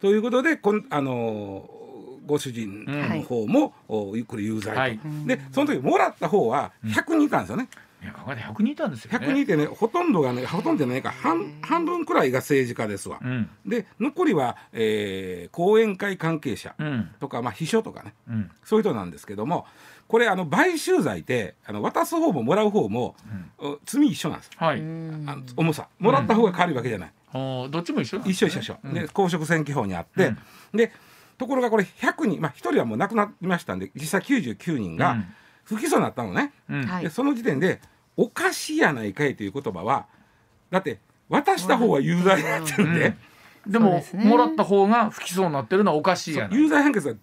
[0.01, 1.85] ということでこんあのー
[2.27, 4.99] ご主人の方も、おこれ有罪と、はい。
[5.27, 7.69] でその時もらった方は100人いたんですよね。
[8.05, 9.27] いや考えて100人いたんですよね。
[9.27, 11.11] 100人いてねほとんどがねほとんどじゃないか。
[11.11, 13.19] 半半分くらいが政治家ですわ。
[13.23, 13.49] うん。
[13.65, 17.11] で残りは、えー後援会関係者うん。
[17.19, 18.15] とか、まあ、秘書とかね。
[18.29, 18.51] うん。
[18.65, 19.67] そういう人なんですけども
[20.07, 23.17] これあの買収罪ってあの渡す方ももらう方も、
[23.59, 24.81] お罪一緒なんですはい。
[24.81, 25.89] あの重さ。
[25.99, 28.49] もらった方が軽いわけじゃない、おどっちも一緒なんですね。
[28.51, 30.35] 一緒一緒一緒、で公職選挙法にあって、
[30.75, 30.93] で
[31.39, 35.27] ところがこれ100人まあ1人はもう亡くなりましたんで実際99人がうん。
[35.65, 36.53] 不起訴になったのね、
[37.01, 37.81] でその時点で
[38.17, 40.07] 「おかしいやないかい」という言葉は
[40.71, 40.99] だって
[41.29, 43.17] 渡した方は有罪になってるんで、
[43.67, 44.25] でもそうですね。
[44.25, 46.59] もらった方が不起訴になってるのはおかしいやない。
[46.59, 47.19] 有罪判決が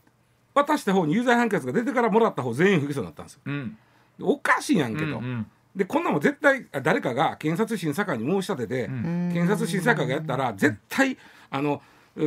[0.53, 3.41] 渡した方に有罪判決が出てからもらった方全員不起訴になったんですよ。
[3.45, 3.77] うん。
[4.21, 5.05] おかしいやんけと。
[5.05, 5.47] うんうん。
[5.75, 11.17] でこんなもん絶対あ誰かが検察審査会に申し立てて、検察審査会がやったら絶対
[11.49, 11.81] あの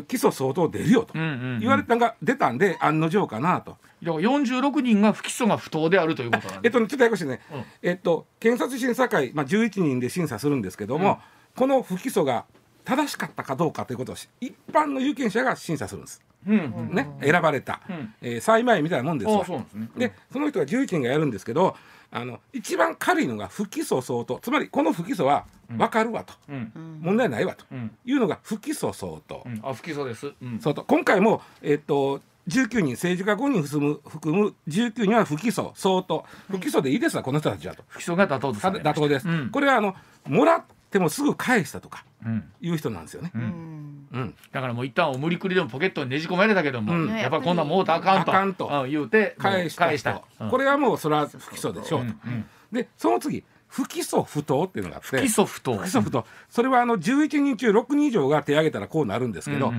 [0.09, 1.12] 起訴相当出るよと。
[1.14, 1.61] うんうんうん。
[1.61, 3.77] 言われたのが出たんで案の定かなと。
[4.05, 7.64] だから46人が不起訴が不当であるということなんでえっとねちょっとややこしいね、うん。
[7.83, 11.21] えっと検察審査会、まあ、11人で審査するんですけども、
[11.57, 12.45] この不起訴が
[12.85, 16.23] 正しかったかどうかということをし一般の有権者が審査するんです。
[16.47, 16.59] うん。
[16.59, 18.14] うんね、選ばれた、ん。
[18.21, 19.40] えー裁判員みたいなもんですあわ。
[19.43, 19.88] あそですね。
[19.97, 21.77] でその人が11人がやるんですけど
[22.11, 24.38] あの一番軽いのが不起訴相当。
[24.40, 26.73] つまりこの不起訴は分かるわと、うん。
[27.01, 27.90] 問題ないわとうん。
[28.05, 29.61] いうのが不起訴相当、うん。
[29.64, 30.33] あ不起訴です。
[30.43, 30.61] うん。
[30.61, 30.85] 相当。
[30.85, 36.25] 今回も、えっと19人政治家5人含む含む19人は不起訴相当。
[36.49, 37.85] 不起訴でいいですわこの人たちはと。
[37.89, 39.51] 不起訴が妥当とされました妥当です、うん。
[39.51, 39.95] これはあの
[40.27, 42.45] もらってもすぐ返したとかうん。
[42.61, 44.07] いう人なんですよね、うん。
[44.13, 47.17] うん、だからもう一旦お無理くりでもポケットにねじ込まれたけども、うん。
[47.17, 48.31] やっぱりこんなんもうたらあかんと。
[48.31, 48.69] あかんと。
[48.85, 55.09] うん言うて返したこれはもうそれは不起訴でしょうと、うんでその次不起訴不当っていうのがあって。
[55.09, 55.77] 不起訴不当。
[55.77, 56.27] 不起訴不当。
[56.49, 59.73] それはあの11人中6人以上が手挙げたらこうなるんですけど、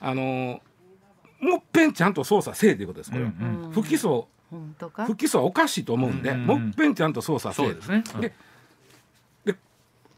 [0.00, 0.60] あのー
[1.40, 4.26] もっぺんちゃんと捜査せえということですこれは、うん不起訴。
[5.06, 6.46] 不起訴はおかしいと思うんで、うんうん。
[6.46, 7.72] もっぺんちゃんと捜査せえ。
[7.72, 8.20] ですね、うん。
[8.20, 8.32] で
[9.44, 9.56] で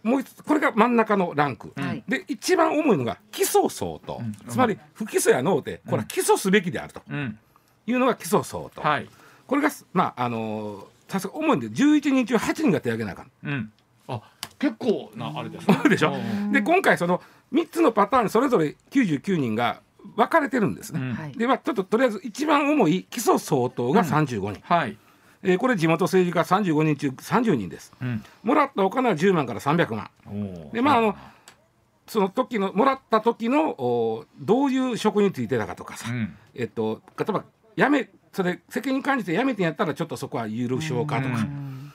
[0.02, 2.02] もう一つこれが真ん中のランク、はい。
[2.08, 7.02] で一番重いのが起訴相当、つまり不起訴やのうてこれは起訴すべきであると。
[7.08, 7.38] うん。
[7.86, 9.08] いうのが起訴相当、はい、
[9.46, 13.30] これがまああのーさすが重いんで11人中8人が手挙げなあかん。
[13.44, 13.72] うん、
[14.08, 14.22] あ
[14.58, 15.78] 結構なあれですね。
[15.90, 16.14] でしょ？
[16.14, 16.52] うん。
[16.52, 17.20] で今回その
[17.52, 19.82] 3つのパターンそれぞれ99人が
[20.16, 21.00] 分かれてるんですね。
[21.00, 21.14] うん。
[21.14, 21.32] はい。
[21.32, 24.96] でまあちょっととりあえず一番重い起訴相当が35人、はい、
[25.42, 27.92] えーこれ地元政治家35人中30人です。
[28.00, 30.10] うん、もらったお金は10万から300万。
[30.72, 31.16] でまああの
[32.06, 36.36] その時のもらった時のおどういう職についてたかとかさ、うん。
[36.54, 37.44] えっと例えば
[37.76, 41.46] やめそれ責任感じてやめてんやったらちょっとそこは許しようかとか、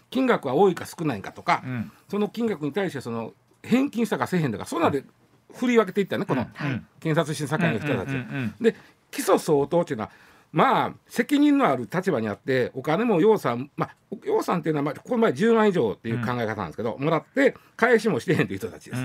[0.10, 1.92] 金額は多いか少ないかとか、うん。
[2.10, 5.04] その金額に対してその返金したかせえへんとかそんなんで
[5.54, 6.84] 振り分けていったねこのはい。
[7.00, 8.16] 検察審査会の人たち。
[8.62, 8.76] で
[9.12, 10.12] 起訴相当っていうのは
[10.52, 19.02] まあ責任のある立場にあってお金も楊さんまあ楊さんっていうのは、まあ、この前10万以上っていう考え方なんですけど、もらって返しもしてへんという人たちです。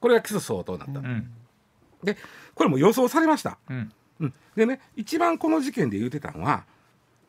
[0.00, 1.00] これが起訴相当になった。
[1.00, 1.30] うん
[2.02, 2.18] で
[2.54, 3.58] これも予想されました。
[3.70, 3.92] うん。
[4.20, 6.64] うん、でね一番この事件で言うてたのは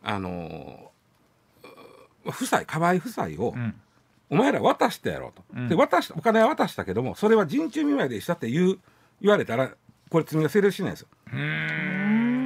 [0.04, 0.96] あのー
[2.28, 3.76] 夫妻河合夫妻を、うん
[4.30, 5.70] お前ら渡したやろと、うん。
[5.70, 8.80] で渡したお金は渡したけどもそれは人中見舞いでしたって言う
[9.22, 9.72] 言われたら
[10.10, 11.08] これ罪が成立しないんですよ。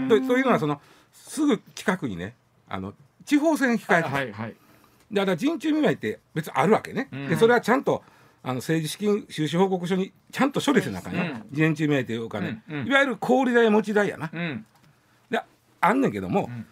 [0.10, 0.82] とというのはその
[1.14, 2.36] すぐ近くにね
[2.68, 2.94] あの
[3.26, 4.56] 地方選控えてた、はいはい
[5.12, 7.28] だから人中見舞いって別にあるわけね、うん。
[7.30, 8.04] でそれはちゃんと
[8.44, 11.34] あの政治資金収支報告書にちゃんと処理せなあかんよ、うん。
[11.50, 12.88] 自然中命というお金、うんうん。
[12.88, 14.66] いわゆる小売代持ち代やな、うん。
[15.30, 15.42] で
[15.82, 16.66] あんねんけども、ん。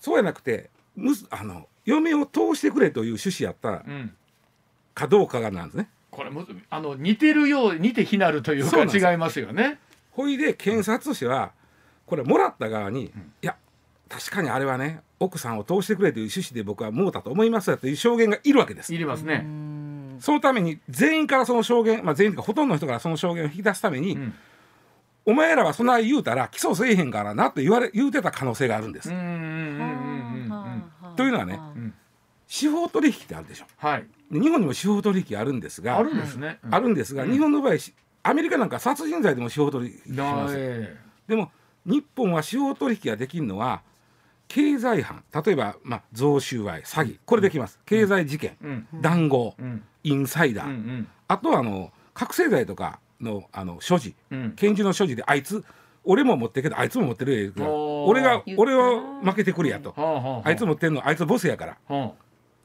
[0.00, 3.82] そうやなくてむすあの嫁を通してくれという趣旨やった
[4.94, 5.88] かどうかがなんですね。
[6.10, 9.78] これもあの似てるよう似て非なるというか違いますよね。
[10.10, 11.52] ほいで検察としては
[12.06, 13.10] これもらった側に、い
[13.42, 13.56] や
[14.08, 18.98] 確かにあれはね奥さんを通してくれという趣旨で僕はもうたと思いますよという証言がいるわけですい。
[18.98, 19.46] りますね。
[20.20, 24.34] そのために全員からその証言、まあ、全員というかほとんどの人からその証言を引き出すために、うん
[25.28, 29.10] お前らはそんな言うたら起訴せえへんからなと言われ言うてた可能性があるんです。
[29.10, 30.05] うん
[31.16, 31.94] というのはねん。
[32.46, 33.66] 司法取引ってあるでしょ。
[33.76, 34.06] はい。
[34.30, 36.58] で日本にも司法取引あるんですがあるんですね。
[36.70, 40.54] あるんですが、日本の場合しアメリカなんか殺人罪でも司法取引しだます。
[40.56, 40.96] え
[41.28, 41.50] でも
[41.84, 43.82] 日本は司法取引ができるのは
[44.48, 47.80] 経済犯例えば、まあ、贈収賄詐欺これできます。
[47.86, 48.86] 経済事件、うん。
[49.00, 49.84] 談合、うん。
[50.02, 51.08] インサイダー、うんうん。
[51.28, 54.52] あとはあの覚醒剤とかのあの所持うん。
[54.56, 55.64] 拳銃の所持であいつ
[56.04, 57.52] 俺も持ってるけどあいつも持ってる
[58.06, 59.90] 俺が俺を負けてくれやと。
[59.90, 60.48] はあはあはあ。
[60.48, 61.76] あいつ持ってんのあいつボスやから。
[61.88, 62.12] は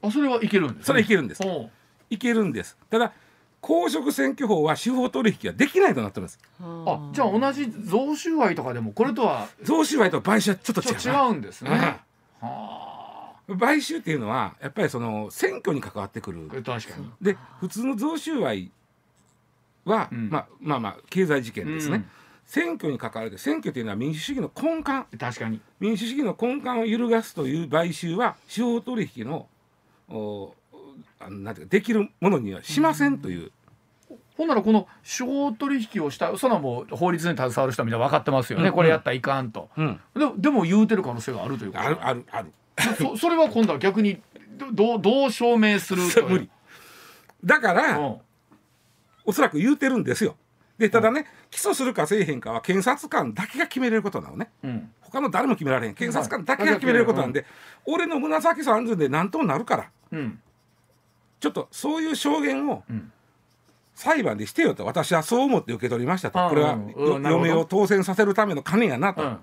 [0.02, 0.06] あ。
[0.06, 0.84] あそれはいけるんですね。
[0.84, 1.42] それいけるんです。
[1.42, 1.70] ほ
[2.10, 2.76] いけるんです。
[2.90, 3.12] ただ
[3.60, 6.38] 公職選挙法は司法取引はできないとなってます。
[6.60, 7.10] うあ。
[7.12, 11.70] じゃあ同じ贈収賄とかでもこれとは贈収賄と買収はちょっと違うちょっと違なうんですね。
[11.70, 12.00] は
[12.40, 13.56] あ。
[13.58, 16.48] 買収っていうのはやっぱりその選挙に関わってくる。
[16.48, 17.08] 確かに。
[17.20, 18.70] で普通の贈収賄
[19.84, 20.30] は、うん。
[20.30, 22.06] まあまあまあ経済事件ですね、うん
[22.52, 25.16] 選挙に関わる選挙というのは民主主義の根幹。
[25.16, 25.58] 確かに。
[25.80, 29.46] 民主主義の根幹を揺るがすという買収は司法取引の
[30.10, 30.52] お
[31.30, 33.52] なんていうかできるものにはしませんという、
[34.36, 38.74] ほんならこの司法取引をしたそんなんもう法律に携わる人はみんな分かってますよね、うん。
[38.74, 39.70] これやったらいかんと。
[39.78, 41.84] うん、でもでも言うてる可能性があるということ。
[41.84, 42.52] あるあるある。
[42.98, 44.20] そそれは今度は逆に
[44.58, 46.50] どどうどう証明する無理。
[47.42, 48.16] だから、うん。
[49.24, 50.36] おそらく言うてるんですよ。
[50.76, 54.50] でただね、起訴するかせえへんかは検察官だけが決めれることなのね。
[54.64, 54.90] うん。
[55.02, 55.94] 他の誰も決められへん。
[55.94, 57.44] 検察官だけが決めれることなんで、
[57.84, 59.90] 俺の紫さんずんで何ともなるから。
[60.12, 60.40] うん。
[61.40, 63.12] ちょっとそういう証言をうん。
[63.94, 66.78] 裁判でしてよと私はそう思って受け取りましたうんとこれは
[67.30, 69.38] 嫁を当選させるための金やなと、うん。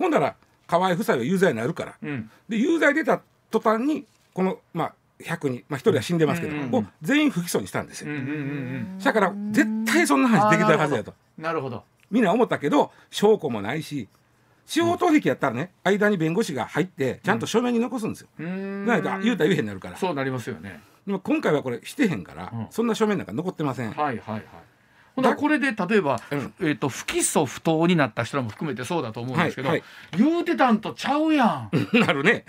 [0.00, 0.34] ほんなら
[0.66, 1.94] 河合夫妻は有罪になるから。
[2.02, 2.28] うん。
[2.48, 4.04] で有罪出た途端に
[4.34, 6.58] このまあ100人、まあ、1人は死んでますけど、うん。
[6.62, 6.66] うん。
[6.66, 8.26] うんを全員不起訴にしたんですよ、うんうんう
[8.96, 11.12] んだから絶対そんな話できたはずやと。
[11.12, 11.84] うんなるほど。
[12.10, 14.08] みんな思ったけど証拠もないし
[14.64, 18.86] 司法取引やったらね間に弁護士が入ってちゃんと書面に残すんですよ、うーん。
[18.86, 19.96] なんか言うたら言えへんになるから。
[19.96, 20.80] そうなりますよね。
[21.06, 22.66] でも今回はこれしてへんから、うん。
[22.70, 24.44] そんな書面なんか残ってません、はいはいはい
[25.16, 26.54] ほんならこれで例えば、うん。
[26.60, 29.82] えー、と不起訴不当になった人らも含めてそうだと思うんですけど、はい
[30.16, 31.70] 言うてたんとちゃうやん。
[31.98, 32.44] なるね。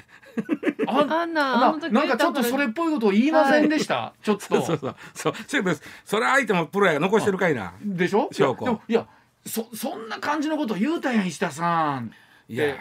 [0.85, 4.41] ああんなななんかちょっとそれっぽいことを言いませんでした、ちょっと。
[4.45, 4.95] そうそうそう。
[5.15, 5.81] そうそうです。
[6.05, 7.73] それは相手もプロやが残してるかいな。
[7.81, 8.29] でしょ？
[8.31, 9.07] いや証拠いや
[9.45, 12.11] そそんな感じのこと言うたやん石田さん。
[12.49, 12.75] いや。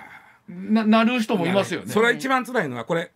[0.48, 1.86] ななる人もいますよね。
[1.92, 3.10] それは一番辛いのはこれ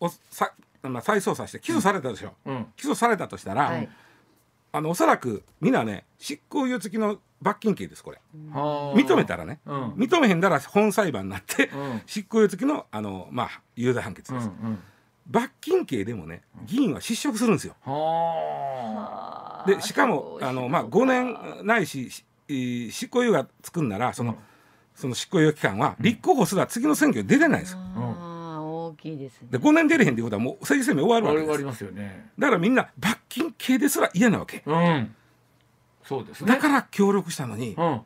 [0.00, 0.52] おさ、
[0.82, 2.66] まあ、再捜査して起訴されたでしょ、うん。
[2.76, 3.88] 起訴されたとしたら、はい
[4.78, 8.18] あのおそらくみんなね執行猶予付きの罰金刑ですこれ。
[8.52, 8.98] はあ。
[8.98, 9.92] 認めたらね、うん。
[9.92, 12.02] 認めへんだら本裁判になって、うん。
[12.06, 14.78] 執行猶予付きのあの、まあ、有罪判決うんです、うん
[15.30, 17.76] 罰金刑でもね議員は失職するんですよ。
[17.82, 24.38] はでしかもあの、まあ、5年ないし執行猶予がつくんならその,、
[24.94, 27.78] その執行猶予期間は立候補すら次の選挙に出れないんですよ。
[28.88, 29.48] 大きいですね。
[29.50, 31.46] で5年出れへんっていうことはもう政治生命終わあるわけです。
[31.46, 32.30] 終わりますよね。
[32.38, 34.62] だからみんな罰金刑ですら嫌なわけ。
[34.66, 35.14] うん。
[36.04, 36.48] そうですね。
[36.48, 38.00] だから協力したのにうん。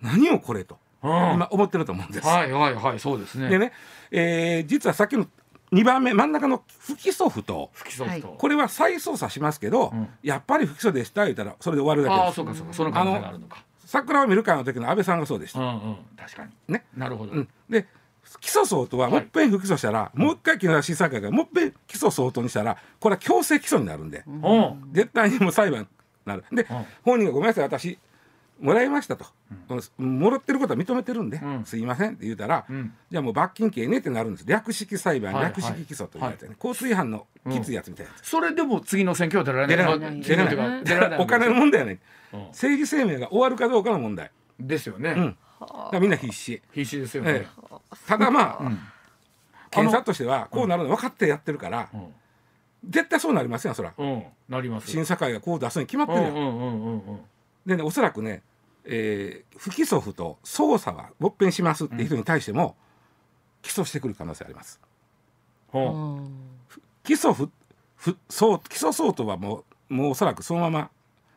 [0.00, 1.10] 何をこれとうん。
[1.10, 2.26] 今思ってると思うんです。
[2.26, 3.48] はいはいはいそうですね。
[3.48, 3.72] でね、
[4.10, 5.26] えー実はさっきの
[5.72, 10.08] 2番目真ん中の不起訴不当不起訴不当これは再捜査しますけど、うん。
[10.22, 12.24] やっぱり不起訴でした言ったらそれで終わるだけです。
[12.24, 12.72] ああそうかそうか。
[12.72, 13.64] その可能性があるのか。
[13.84, 15.96] 桜を見る会の時の安倍さんがそうでした、うんうん。
[16.16, 16.52] 確かに。
[16.68, 16.84] ね。
[16.96, 17.32] なるほど。
[17.32, 17.86] うん、で
[18.40, 24.92] 起訴相当ははいもっぺん不起訴したら、もう一回木下審査会がもっぺん起訴相当にしたらこれは強制起訴になるんで、うん。
[24.92, 25.86] 絶対にもう裁判に
[26.24, 26.44] なる。
[26.52, 26.86] で、うん。
[27.04, 27.98] 本人がごめんなさい私
[28.60, 29.24] もらいましたと、
[29.68, 31.64] このもらってることは認めてるんで、うん。
[31.64, 32.92] すいませんって言うたら、うん。
[33.10, 34.44] じゃあもう罰金刑ねってなるんです。
[34.46, 40.20] 略式裁判、はい略式起訴というやつやね、交通違反のきついやつみたいなそれでも次の選挙は出られない。
[40.22, 41.18] 出られない。
[41.18, 41.98] お金の問題やねん。
[42.34, 42.46] うん。
[42.48, 44.30] 政治生命が終わるかどうかの問題、
[44.60, 45.36] ですよね、うん、
[46.00, 46.60] みんな必死。
[46.72, 47.30] 必死ですよね。
[47.32, 47.46] え、
[48.06, 48.78] ただまあ、うん。
[49.70, 52.14] 検察としてはこうなるの分かってやってるから、うん。
[52.88, 53.94] 絶対そうなりますよそら。
[53.96, 54.24] うん。
[54.48, 54.90] なります。
[54.90, 57.20] 審査会がこう出すに決まってるよ、うん
[57.64, 58.42] でねおそらくね、
[58.84, 62.76] えー不起訴不当捜査はもっぺんしますって人に対しても、
[63.62, 64.80] 起訴してくる可能性あります。
[67.04, 67.50] 起訴不
[67.96, 70.90] 不そう起訴相当はもうもうおそらくそのまま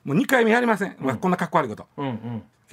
[0.04, 1.88] もう2回目やりません、まあ、こんなかっこ悪いこと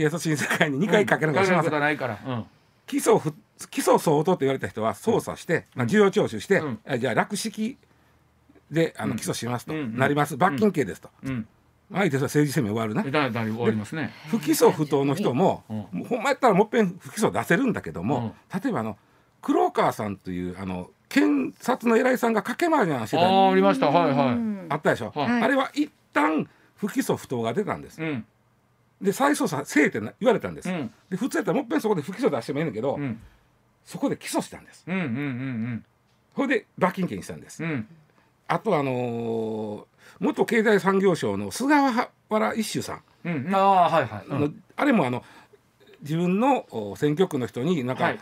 [0.03, 2.45] うんうん警察審査会に2回かけるのかしません、かけることはないからうん。
[2.87, 3.33] 起訴ふ
[3.71, 6.81] 起訴相当と言われた人は捜査して、まあ、事情聴取して、うん。
[6.87, 7.79] あじゃあ略式
[8.71, 9.17] であのうん。
[9.19, 9.97] 起訴しますと、うん。
[9.97, 10.37] なります。
[10.37, 11.47] 罰金刑ですと、うん。
[11.93, 14.11] 相手は政治生命終わるねえだだ終わりますね。
[14.29, 15.77] 不起訴不当の人も,、うん。
[15.77, 18.97] もうほんまやったらもっぺん不起訴出せるんだけども、例えばあの
[19.41, 23.91] 黒川さんというあの検察の偉いさんが賭け麻雀してたああありました。
[23.91, 24.37] はいはい。
[24.71, 25.43] あったでしょ、はい。
[25.43, 28.25] あれは一旦不起訴不当が出たんです、うん
[29.03, 30.91] で再捜査せえってな言われたんです、うん。
[31.11, 33.21] で普通やったらもっぺんそこで不起訴出してもいいんだけど、うん。
[33.85, 34.85] そこで起訴したんです。
[34.87, 35.85] うんうんうん
[36.35, 37.71] それで罰金刑にしたんです、うん。
[37.71, 37.89] うん
[38.49, 39.85] あとあのー
[40.19, 41.75] 元経済産業省の菅
[42.29, 44.53] 原一秀さん、うんああはいはい。
[44.77, 45.25] あれもあの
[46.03, 48.19] 自分のお選挙区の人になんか、はい。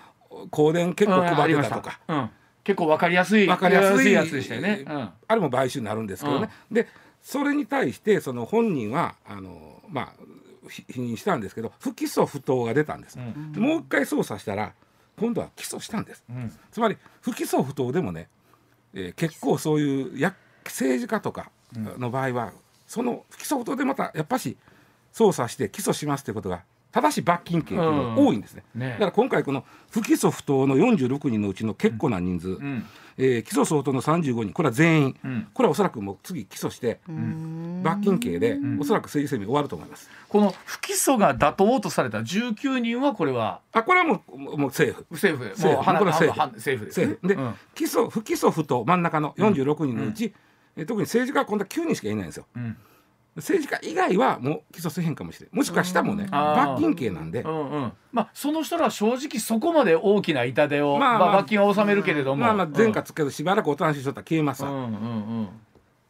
[0.50, 2.30] 香典結構配ってたとか、うん
[2.62, 4.84] 結構わかりやすいわかりやすいやつでしたよね。
[4.86, 5.10] うん。
[5.26, 6.86] あれも買収になるんですけどね、で
[7.22, 10.20] それに対してその本人はあのまあひ
[10.70, 13.52] 否認したんですけど不起訴不当が出たんです、うん。
[13.52, 14.72] でもう一回捜査したら
[15.18, 16.24] 今度は起訴したんです。
[16.30, 16.52] うん。
[16.70, 18.28] つまり不起訴不当でもね、
[18.94, 22.52] えー結構そういうや政治家とかの場合は、
[22.86, 24.56] その不起訴不当でまたやっぱし
[25.12, 28.64] 捜査して起訴しますということが正しい罰金刑というのが多いんですね。
[28.74, 28.90] ね。
[28.92, 32.84] だから今回この不起訴不当の46人のうちの結構な人数、うん。
[33.18, 34.52] えー起訴相当の35人。
[34.52, 35.48] これは全員、うん。
[35.52, 37.00] これはおそらくもう次起訴して
[37.82, 38.80] 罰金刑で、ん。
[38.80, 40.10] おそらく政治生命終わると思います。
[40.28, 47.06] この不起訴が妥当とされた19人はこれはあこれはもうもう政府政府で政府もう花これは政府は政府ですね。
[47.06, 47.54] 政府で、うん。
[47.74, 50.40] 起訴不起訴不当真ん中の46人のうち、えー
[50.86, 52.46] 特に政治家は今度は9人しかいないんですよ。
[53.36, 55.50] うん政治家以外はもう起訴せへんかもしれん。
[55.52, 56.66] もしくは下もねあー。
[56.72, 57.42] 罰金刑なんで。
[57.42, 57.92] うんうん。
[58.12, 61.18] まあその人らは正直そこまで大きな痛手を、まあまあ。
[61.18, 64.86] まあ罰金は納めるけれども、まあまあ前科つけどしばらくおとなしいしとったら消えますわ、うんうんう
[65.42, 65.48] ん。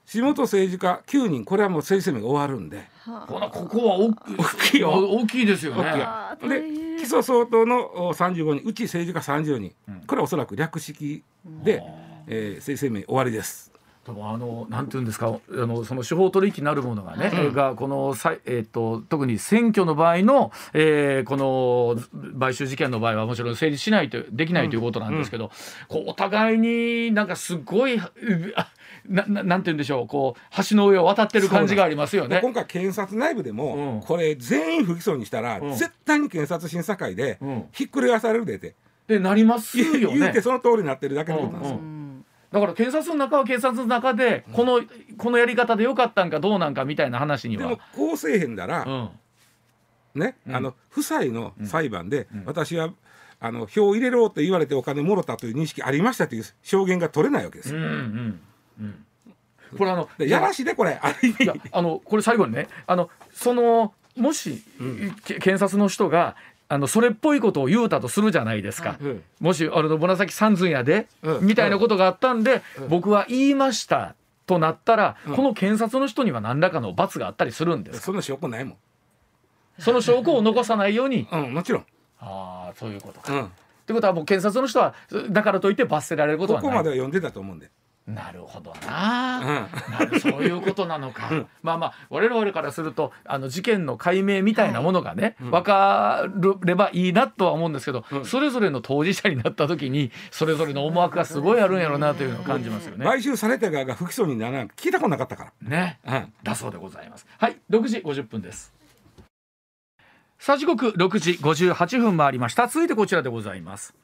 [0.06, 2.88] 地元政治家9人これはもう政治生命が終わるんで。
[3.04, 4.37] このここは大きい。
[4.37, 4.90] 大きいよ。
[4.90, 5.85] 大きいですよね。
[6.42, 6.62] で
[6.98, 10.00] 起訴相当のお35人うち政治家30人、うん。
[10.06, 11.83] これはおそらく略式で、
[12.26, 13.69] えー政治生命終わりです
[14.06, 17.52] でもあのなんていうんですかあのその司法取引なるものがね、うん。
[17.52, 21.96] がこのさいえっ、と特に選挙の場合の、えーこの
[22.38, 25.50] 買収事件の場合はもちろん成立しないとできないということなんですけど、
[25.88, 28.00] こうお互いになんかすごい
[28.56, 28.72] あ
[29.06, 32.36] なななんて言うんでしょうこう橋の上を渡ってる感じがありますよね。
[32.36, 34.00] で今回検察内部でも、うん。
[34.00, 35.72] これ全員不起訴にしたら、うん。
[35.72, 37.64] 絶対に検察審査会で、うん。
[37.72, 38.74] ひっくり返されるでって。
[39.06, 40.18] でなりますよね。
[40.18, 40.40] 言うて。
[40.40, 41.78] その通りになってるだけのことなんですよ。
[41.78, 41.99] うん
[42.52, 44.82] だから検察の中は検察の中でこの
[45.16, 47.68] このやり方でよかったんかどうなんかみたいな話には。
[47.68, 47.80] でも。
[47.94, 50.20] こうせえへんだら、うん。
[50.20, 50.56] ね、うん。
[50.56, 52.44] あの夫妻の裁判で、うん。
[52.46, 52.90] 私は
[53.38, 57.78] あの票を入れろと言われてお金もろたという認識ありましたという証言が取れないわけですよ。
[57.78, 58.40] うんうん
[58.80, 59.06] うん。
[59.78, 60.98] これあのでやらしいでこれ。
[61.00, 61.14] あ
[61.70, 64.62] あのこれ最後にねあのそのもし、
[65.24, 66.34] け検察の人が
[66.72, 68.96] あのそれっぽいことを言うたとするじゃないですか。
[69.00, 69.22] うん。
[69.40, 71.46] もしあの紫三寸やで、うん。
[71.46, 72.88] みたいなことがあったんで、うん。
[72.88, 74.14] 僕は言いました
[74.46, 75.35] となったら、うん。
[75.35, 78.04] この検察の人には何らかの罰があったりするんですか。
[78.04, 78.76] そんな証拠ないもん。
[79.80, 81.26] その証拠を残さないように。
[81.33, 81.87] うん、もちろん。
[82.20, 83.33] ああそういうことか。
[83.33, 83.50] っうん、
[83.87, 84.94] てことはもう検察の人は
[85.30, 86.70] だからといって罰せられることこはない。
[86.70, 87.68] こまでは読んでたと思うんで。
[88.06, 91.46] なるほどうな、ん、なるそういうことなのか、うん。
[91.62, 95.50] まあまあ我々からするとあの事件の解明みたいなものがね、うん。
[95.50, 96.26] 分か
[96.64, 98.24] ればいいなとは思うんですけど、うん。
[98.24, 103.04] それぞれの当事者になった時にそれぞれの思惑がすごいあるんやろうなというのを感じますよね。
[103.04, 106.18] 買収された側が不起訴にならない聞いたことなかったかねら。
[106.18, 106.32] うん。
[106.42, 107.26] だそうでございます。
[107.38, 108.72] はい、6時50分です。
[110.38, 112.66] さあ時刻6時58分回りました。
[112.66, 113.94] 続いてこちらでございます。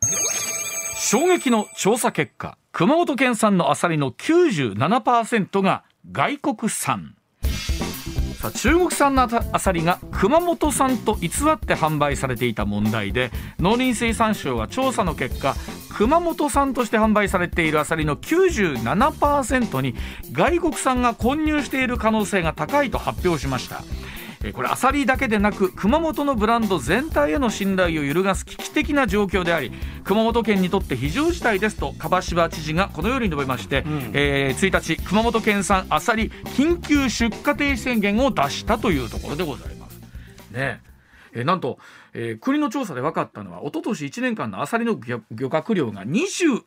[1.08, 7.14] 衝撃の調査結果、熊本県産のアサリの97%が外国産。
[8.40, 15.54] さあ中国産のアサリが熊本産と偽って販売されていた問題で農林水産省は調査の結果
[15.96, 19.94] 熊本産として販売されているアサリの97%に
[20.32, 23.84] 外国産が混入している可能性が高いと発表しました。
[24.46, 29.72] えーこれアサリだけでなく熊本のブランド全体への信頼を揺るがす危機的な状況であり
[30.04, 40.00] 熊本県にとって非常事態ですと樺島知事がこのように述べまして、んえー1日熊本県産アサリ緊急出荷停止宣言を出したというところでございます。
[40.52, 40.80] ね
[41.32, 41.78] えーなんと、
[42.14, 46.62] えー国の調査で分かったのは一昨年1年間のアサリの漁漁獲量が21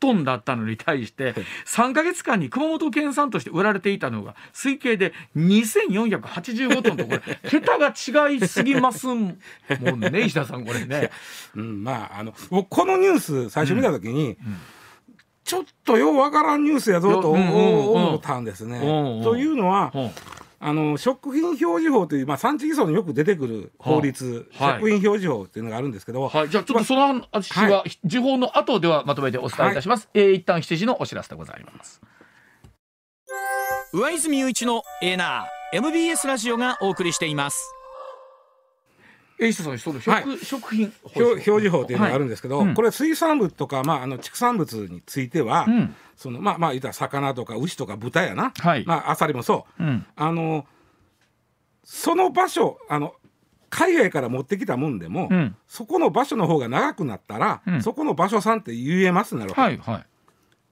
[0.00, 1.34] トンだったのに対して
[1.66, 9.38] 3か月間に熊本県産として売られていたのが推計で2485トンとこれ 桁が違いすぎますもん
[10.00, 11.10] ね 石田さんこれね。
[11.54, 14.36] うん、まああの僕このニュース最初見た時に、
[15.44, 17.88] ちょっとようわからんニュースやぞとうんうんうん。
[17.90, 18.78] 思ったんですね。
[18.78, 19.24] うんうん。
[19.24, 19.92] というのは
[20.62, 24.74] あの食品表示法という、まあ、産地偽装によく出てくる法律、はい。
[24.74, 27.00] 食品表示法っていうのがあるんですけど、はい、じゃあちょっとその
[27.32, 30.10] 話は、時報の後ではまとめてお伝えいたします。
[30.12, 32.02] えー一旦7時のお知らせでございます。
[33.92, 37.74] 上泉雄一のエーナー MBS ラジオがお送りしています
[39.40, 40.38] えー、石田さん、その食、はい。
[40.38, 42.74] 食品表表示法というのがあるんですけど、はいうん。
[42.74, 45.94] これ水産物とか、まあ、あの畜産物については、うん。
[46.16, 48.84] そのまあまあ言ったら魚とか牛とか豚やな、はい。
[48.84, 49.82] まあアサリもそう。
[49.82, 50.66] うん、あの
[51.82, 53.14] その場所あの
[53.70, 55.56] 海外から持ってきたもんでも、うん。
[55.66, 57.82] そこの場所の方が長くなったら、うん。
[57.82, 60.04] そこの場所さんって言えますなるほど、はい、は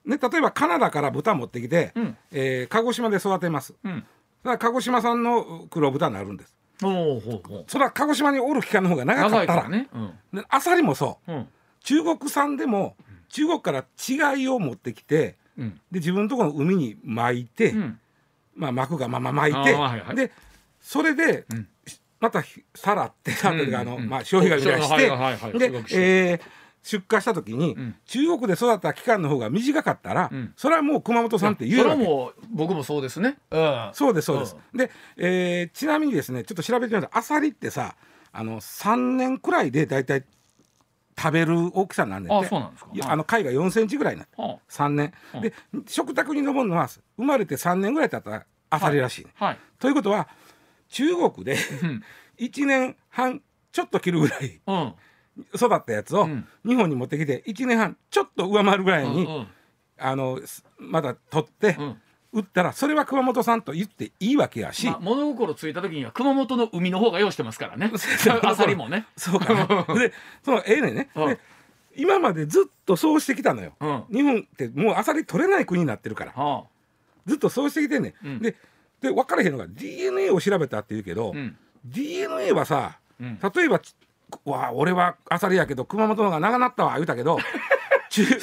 [0.05, 0.09] い。
[0.09, 2.17] ね、例えばカナダから豚持ってきて、うん。
[2.31, 3.73] えー鹿児島で育てます。
[3.83, 3.95] うん。
[3.95, 4.05] だか
[4.43, 6.58] ら鹿児島産の黒豚になるんです。
[6.79, 9.87] それは鹿児島におる期間の方が長か長ったらいからね。
[9.93, 10.39] うん。
[10.39, 11.47] でアサリもそううん。
[11.83, 12.95] 中国産でも
[13.29, 15.81] 中国から違いを持ってきてうん。
[15.91, 17.99] で自分のところの海に巻いて、うん。
[18.55, 20.31] まあ、巻くがまま巻いて、はいはいで
[20.81, 21.67] それで、うん
[22.19, 26.41] またひさらってさらってあの、まあ、消費がみたいにして、でえー
[26.81, 27.95] 出荷した時に、うん。
[28.05, 30.53] 中国で育った期間の方が短かったら、うん。
[30.55, 33.37] それはもう熊本産って言えそるわけれはもう、僕もそうですね。
[33.51, 33.89] うん。
[33.93, 37.95] そうですそうです、で、えーちなみにですねちょっと調べてみたらアサリってさ
[38.31, 40.23] あの3年くらいで大体
[41.17, 42.91] 食べる大きさになんねんあ、てそうなんですか。
[43.03, 45.41] あの貝が4センチぐらいになっては3年、うん。
[45.41, 45.53] で
[45.87, 49.31] 食卓に上るのは生まれて3年ぐらい経ったらアサリらしい、ね。
[49.39, 49.59] あはい。
[49.79, 50.29] ということは
[50.89, 52.03] 中国でうん。
[52.37, 54.93] 1年半ちょっと切るぐらいうん。
[55.55, 56.47] 育ったやつをうん。
[56.65, 59.47] 日本に持ってきて1年半ちょっと上回るぐらいに、うん
[60.01, 61.97] あのすまだ取ってうん。
[62.31, 67.91] 売ったらそれは熊本産と言っていいわけやし、まあ、物心ついた時には熊本の海の方が用意してますからね。
[67.97, 69.07] そうアサリもね。
[69.17, 69.95] そうかな。
[69.95, 70.13] で
[70.43, 71.27] そのええねんね、うん。
[71.29, 71.39] で
[71.95, 74.03] 今までずっとそうしてきたのよ、うん。
[74.11, 76.31] 日本ってもうアサリ取れない国になってるから。
[76.31, 76.65] は
[77.25, 78.39] ずっとそうしてきてんねん、うん。
[78.39, 78.55] で
[79.01, 81.33] で分からへんのが DNA を調べたって言うけど、
[81.83, 83.39] DNA はさうん。
[83.55, 83.95] 例えばち
[84.45, 87.39] わあ俺はアサリやけど熊本の方が長なったわ言うたけど
[88.09, 88.39] 中国で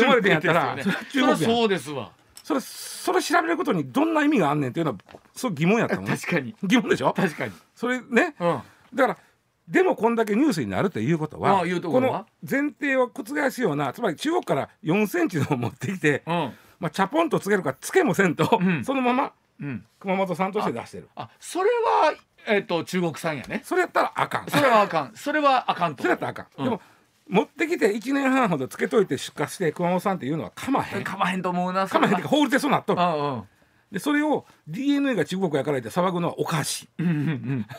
[0.00, 2.10] 生まれてんやったら中国ですそれは中国そうですわ。
[2.42, 4.98] それそれ調べることにどんな意味があんねんっていうのは
[5.34, 6.16] そう疑問やったのね。
[6.16, 6.54] 確かに。
[6.62, 7.12] 疑問でしょ？
[7.14, 7.52] 確かに。
[7.74, 8.62] それねうん。
[8.94, 9.16] だから
[9.68, 16.52] でもこんだけニュースになるということはこの前提を覆すようなつまり中国から4センチのを持ってきて、うん。
[16.80, 18.84] まあ、チャポンとつけるかつけもせんと、うん。
[18.84, 19.86] そのままうん。
[19.98, 21.08] 熊本産として出してる。
[21.16, 22.14] あそれは
[22.46, 23.62] えっ、と中国産やね。
[23.64, 24.46] それやったらあかん。
[24.50, 25.12] それはあかん。
[25.14, 26.64] それはあかんとそれやったらあかん、うん。
[26.64, 26.80] でも
[27.28, 31.04] 持ってきて1年半ほどつけといて出荷して熊本産っていうのはかまへん。
[31.04, 33.00] かまへんと思うなかまへんってか法律でそうなっとる。
[33.92, 37.14] でそれを DNA が中国やから言って騒ぐのはおかしうんうん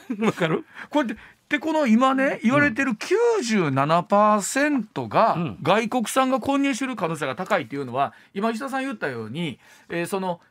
[0.09, 0.17] うん。
[0.17, 0.65] い わかる？
[0.89, 1.17] これで
[1.47, 5.57] でこの今ね言われてる97%がうん。
[5.61, 10.41] 外国産が混入する可能性が高いっていうのは今石田さん言ったように、えーその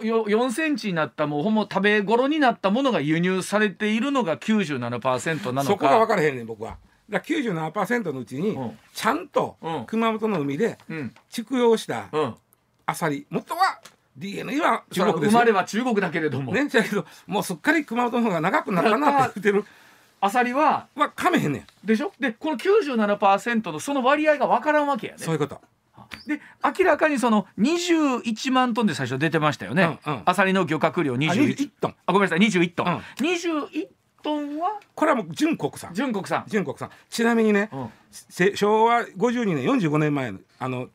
[0.00, 5.00] うよ4センチになったもうほんま食べ頃になったものが輸入されているのが97%なの
[5.62, 5.64] か。
[5.64, 6.76] そこが分からへんねん僕は。
[7.10, 7.36] だから
[7.72, 8.78] 97%のうちにうん。
[8.94, 9.84] ちゃんとうん。
[9.86, 11.12] 熊本の海でうん。
[11.28, 12.34] 畜養したうん。
[12.86, 13.80] アサリ元は
[14.16, 15.30] DNA は中国ですよ。
[15.30, 19.64] 生まれは中国だけれども、ねだけどもうすっかり熊本の方が長くなったなって言ってる
[20.24, 22.12] アサリははかめへんねんでしょ？
[22.20, 25.18] でこの97%のその割合が分からんわけやね。
[25.18, 25.60] そういうこと。
[26.26, 26.40] で
[26.78, 30.22] 明らかにその21万トンで最初出てましたよね、うんうん。
[30.24, 31.94] アサリの漁獲量あ21 21トン。
[32.06, 33.26] あごめんなさい21トン、うん。
[33.26, 33.88] 21
[34.22, 34.78] トンは？
[34.94, 35.92] これはもう純国産。
[35.92, 36.90] 純国産、純国産。
[37.10, 37.90] ちなみにねうん。
[38.12, 40.88] せ昭和52年45年前のあの、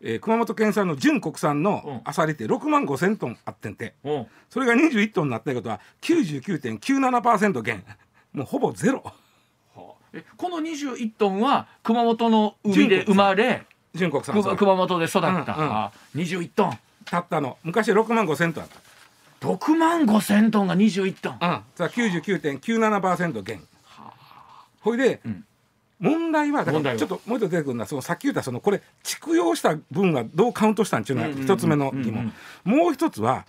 [0.00, 1.62] えー熊本県産の純国産うん。
[1.64, 3.92] のアサリって6万5千トンあってんて。
[4.04, 4.26] うん。
[4.48, 7.84] それが21トンになったことは99.97%減
[8.32, 9.02] もうほぼゼロ。
[9.04, 9.12] は
[9.76, 9.80] あ。
[10.12, 15.44] えこの21トンは熊本の海で生まれ純国産熊本で育った、うんうん。
[15.46, 16.78] あ21トン。
[17.04, 17.56] たったの。
[17.62, 19.46] 昔6万5千トンあった。
[19.46, 23.62] 6万5千トンが21トン、うん、それは99.97%減。
[24.80, 25.44] ほいで、うん。
[26.00, 27.00] 問題はだか問題は。
[27.00, 32.32] らちょっともう一つ出てくるのはそのさっき言ったそのこれ蓄養した分はどうカウントしたんっていうのが一つ目の疑問、
[32.64, 33.46] もう一つは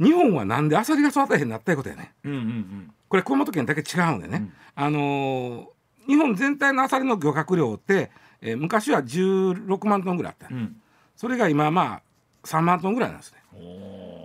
[0.00, 2.12] 日本はなんでアサリが育てへんなったいうことやね。
[2.24, 5.66] うんうんうんこれ熊本県だけ違うんでね、あのー
[6.06, 10.76] 日本全体のアサリの漁獲量って、えー昔は16万トンぐらいあった、うん。
[11.16, 12.02] それが今まあ
[12.46, 13.38] 3万トンぐらいなんですね。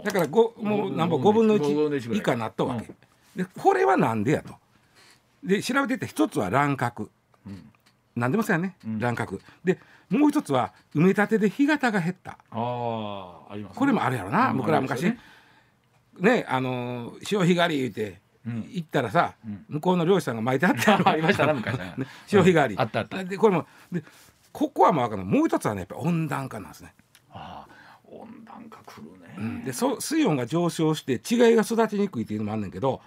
[0.06, 2.20] だからごもうなんぼうん5分の5分の1 1ぐらい。
[2.20, 2.92] 以下になったわけ、
[3.36, 4.54] でこれはなんでやと。
[5.44, 7.10] で調べていって一つは乱獲、
[8.16, 9.00] なんでもそうやね、うん。
[9.00, 9.42] 乱獲。
[9.64, 9.80] で
[10.10, 12.38] もう一つは埋め立てで干潟が減った。
[12.52, 13.80] あーありますね。
[13.80, 15.04] これもあるやろな、うん僕ら昔。
[15.04, 15.18] ね。
[16.20, 18.16] ねあのー潮干狩り言うて、うん
[18.46, 19.66] 行ったらさ、うん。
[19.70, 22.82] 向こうの漁師さんが巻いてあった ありましたな昔ねね潮干狩り、うん。
[22.82, 23.24] あったあった。
[23.24, 24.04] でこれもで
[24.52, 26.94] ここはまあ分かんないもう一つはねやっぱり温暖化なんですね。
[27.32, 29.64] ああ温暖化くるね、うん。
[29.64, 33.02] でそ水温が上昇して違いが育ちにくいっていうのもあんねんけど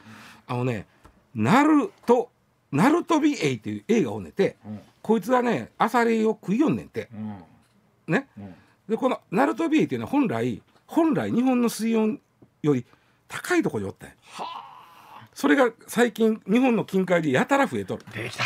[0.47, 0.87] あのね
[1.35, 2.31] ナルト
[2.71, 4.81] ナルトビエイっていうエイがおんねんてうん。
[5.03, 7.09] こいつはねアサリを食いよんねんて。
[7.13, 7.43] うん。
[8.07, 8.29] ね。
[8.39, 8.55] うん。
[8.89, 12.21] でこのナルトビエイっていうのは本来本来日本の水温
[12.63, 12.85] より
[13.29, 14.15] 高いところにおったんや
[15.35, 18.05] それが最近日本の近海でやたら増えとる。
[18.13, 18.45] できた。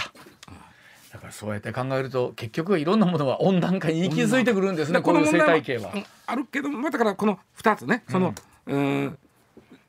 [1.12, 5.92] だからそうやって考えると結局はいろんなものは温暖化に息づいてくるんですねこういう生態系は。
[5.94, 8.34] うんあるけどまあだからこの2つねその、
[8.66, 9.18] うん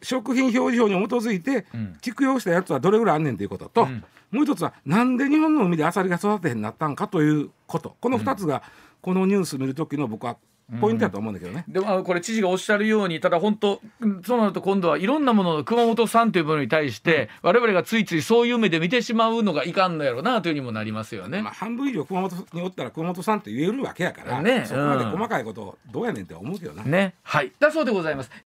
[0.02, 1.98] 食品表示法に基づいてうん。
[2.02, 4.04] 蓄養したやつはどれぐらいあんねんということと、うん。
[4.32, 7.98] もう一つはなんで日本の海でアサリが育てへんなったんかということ。
[8.00, 8.64] この2つが
[9.02, 10.38] このニュース見る時の僕は
[10.80, 11.66] ポイントだと思うんだけどね。
[11.68, 21.42] でもあのこれ知事がおっしゃるようにただ本当うんそうなると今度はいろんなものの熊本産というものに対して、我々がついついそういう目で見てしまうのがいかんのやろうなというにもなりますよね。
[21.42, 26.84] まあ、半分以上熊本におったら熊本さんって言えるわけやから、ねそこまでうん細かいことどうやねんって思うけどな。
[26.84, 28.32] ねはいだそうでございます。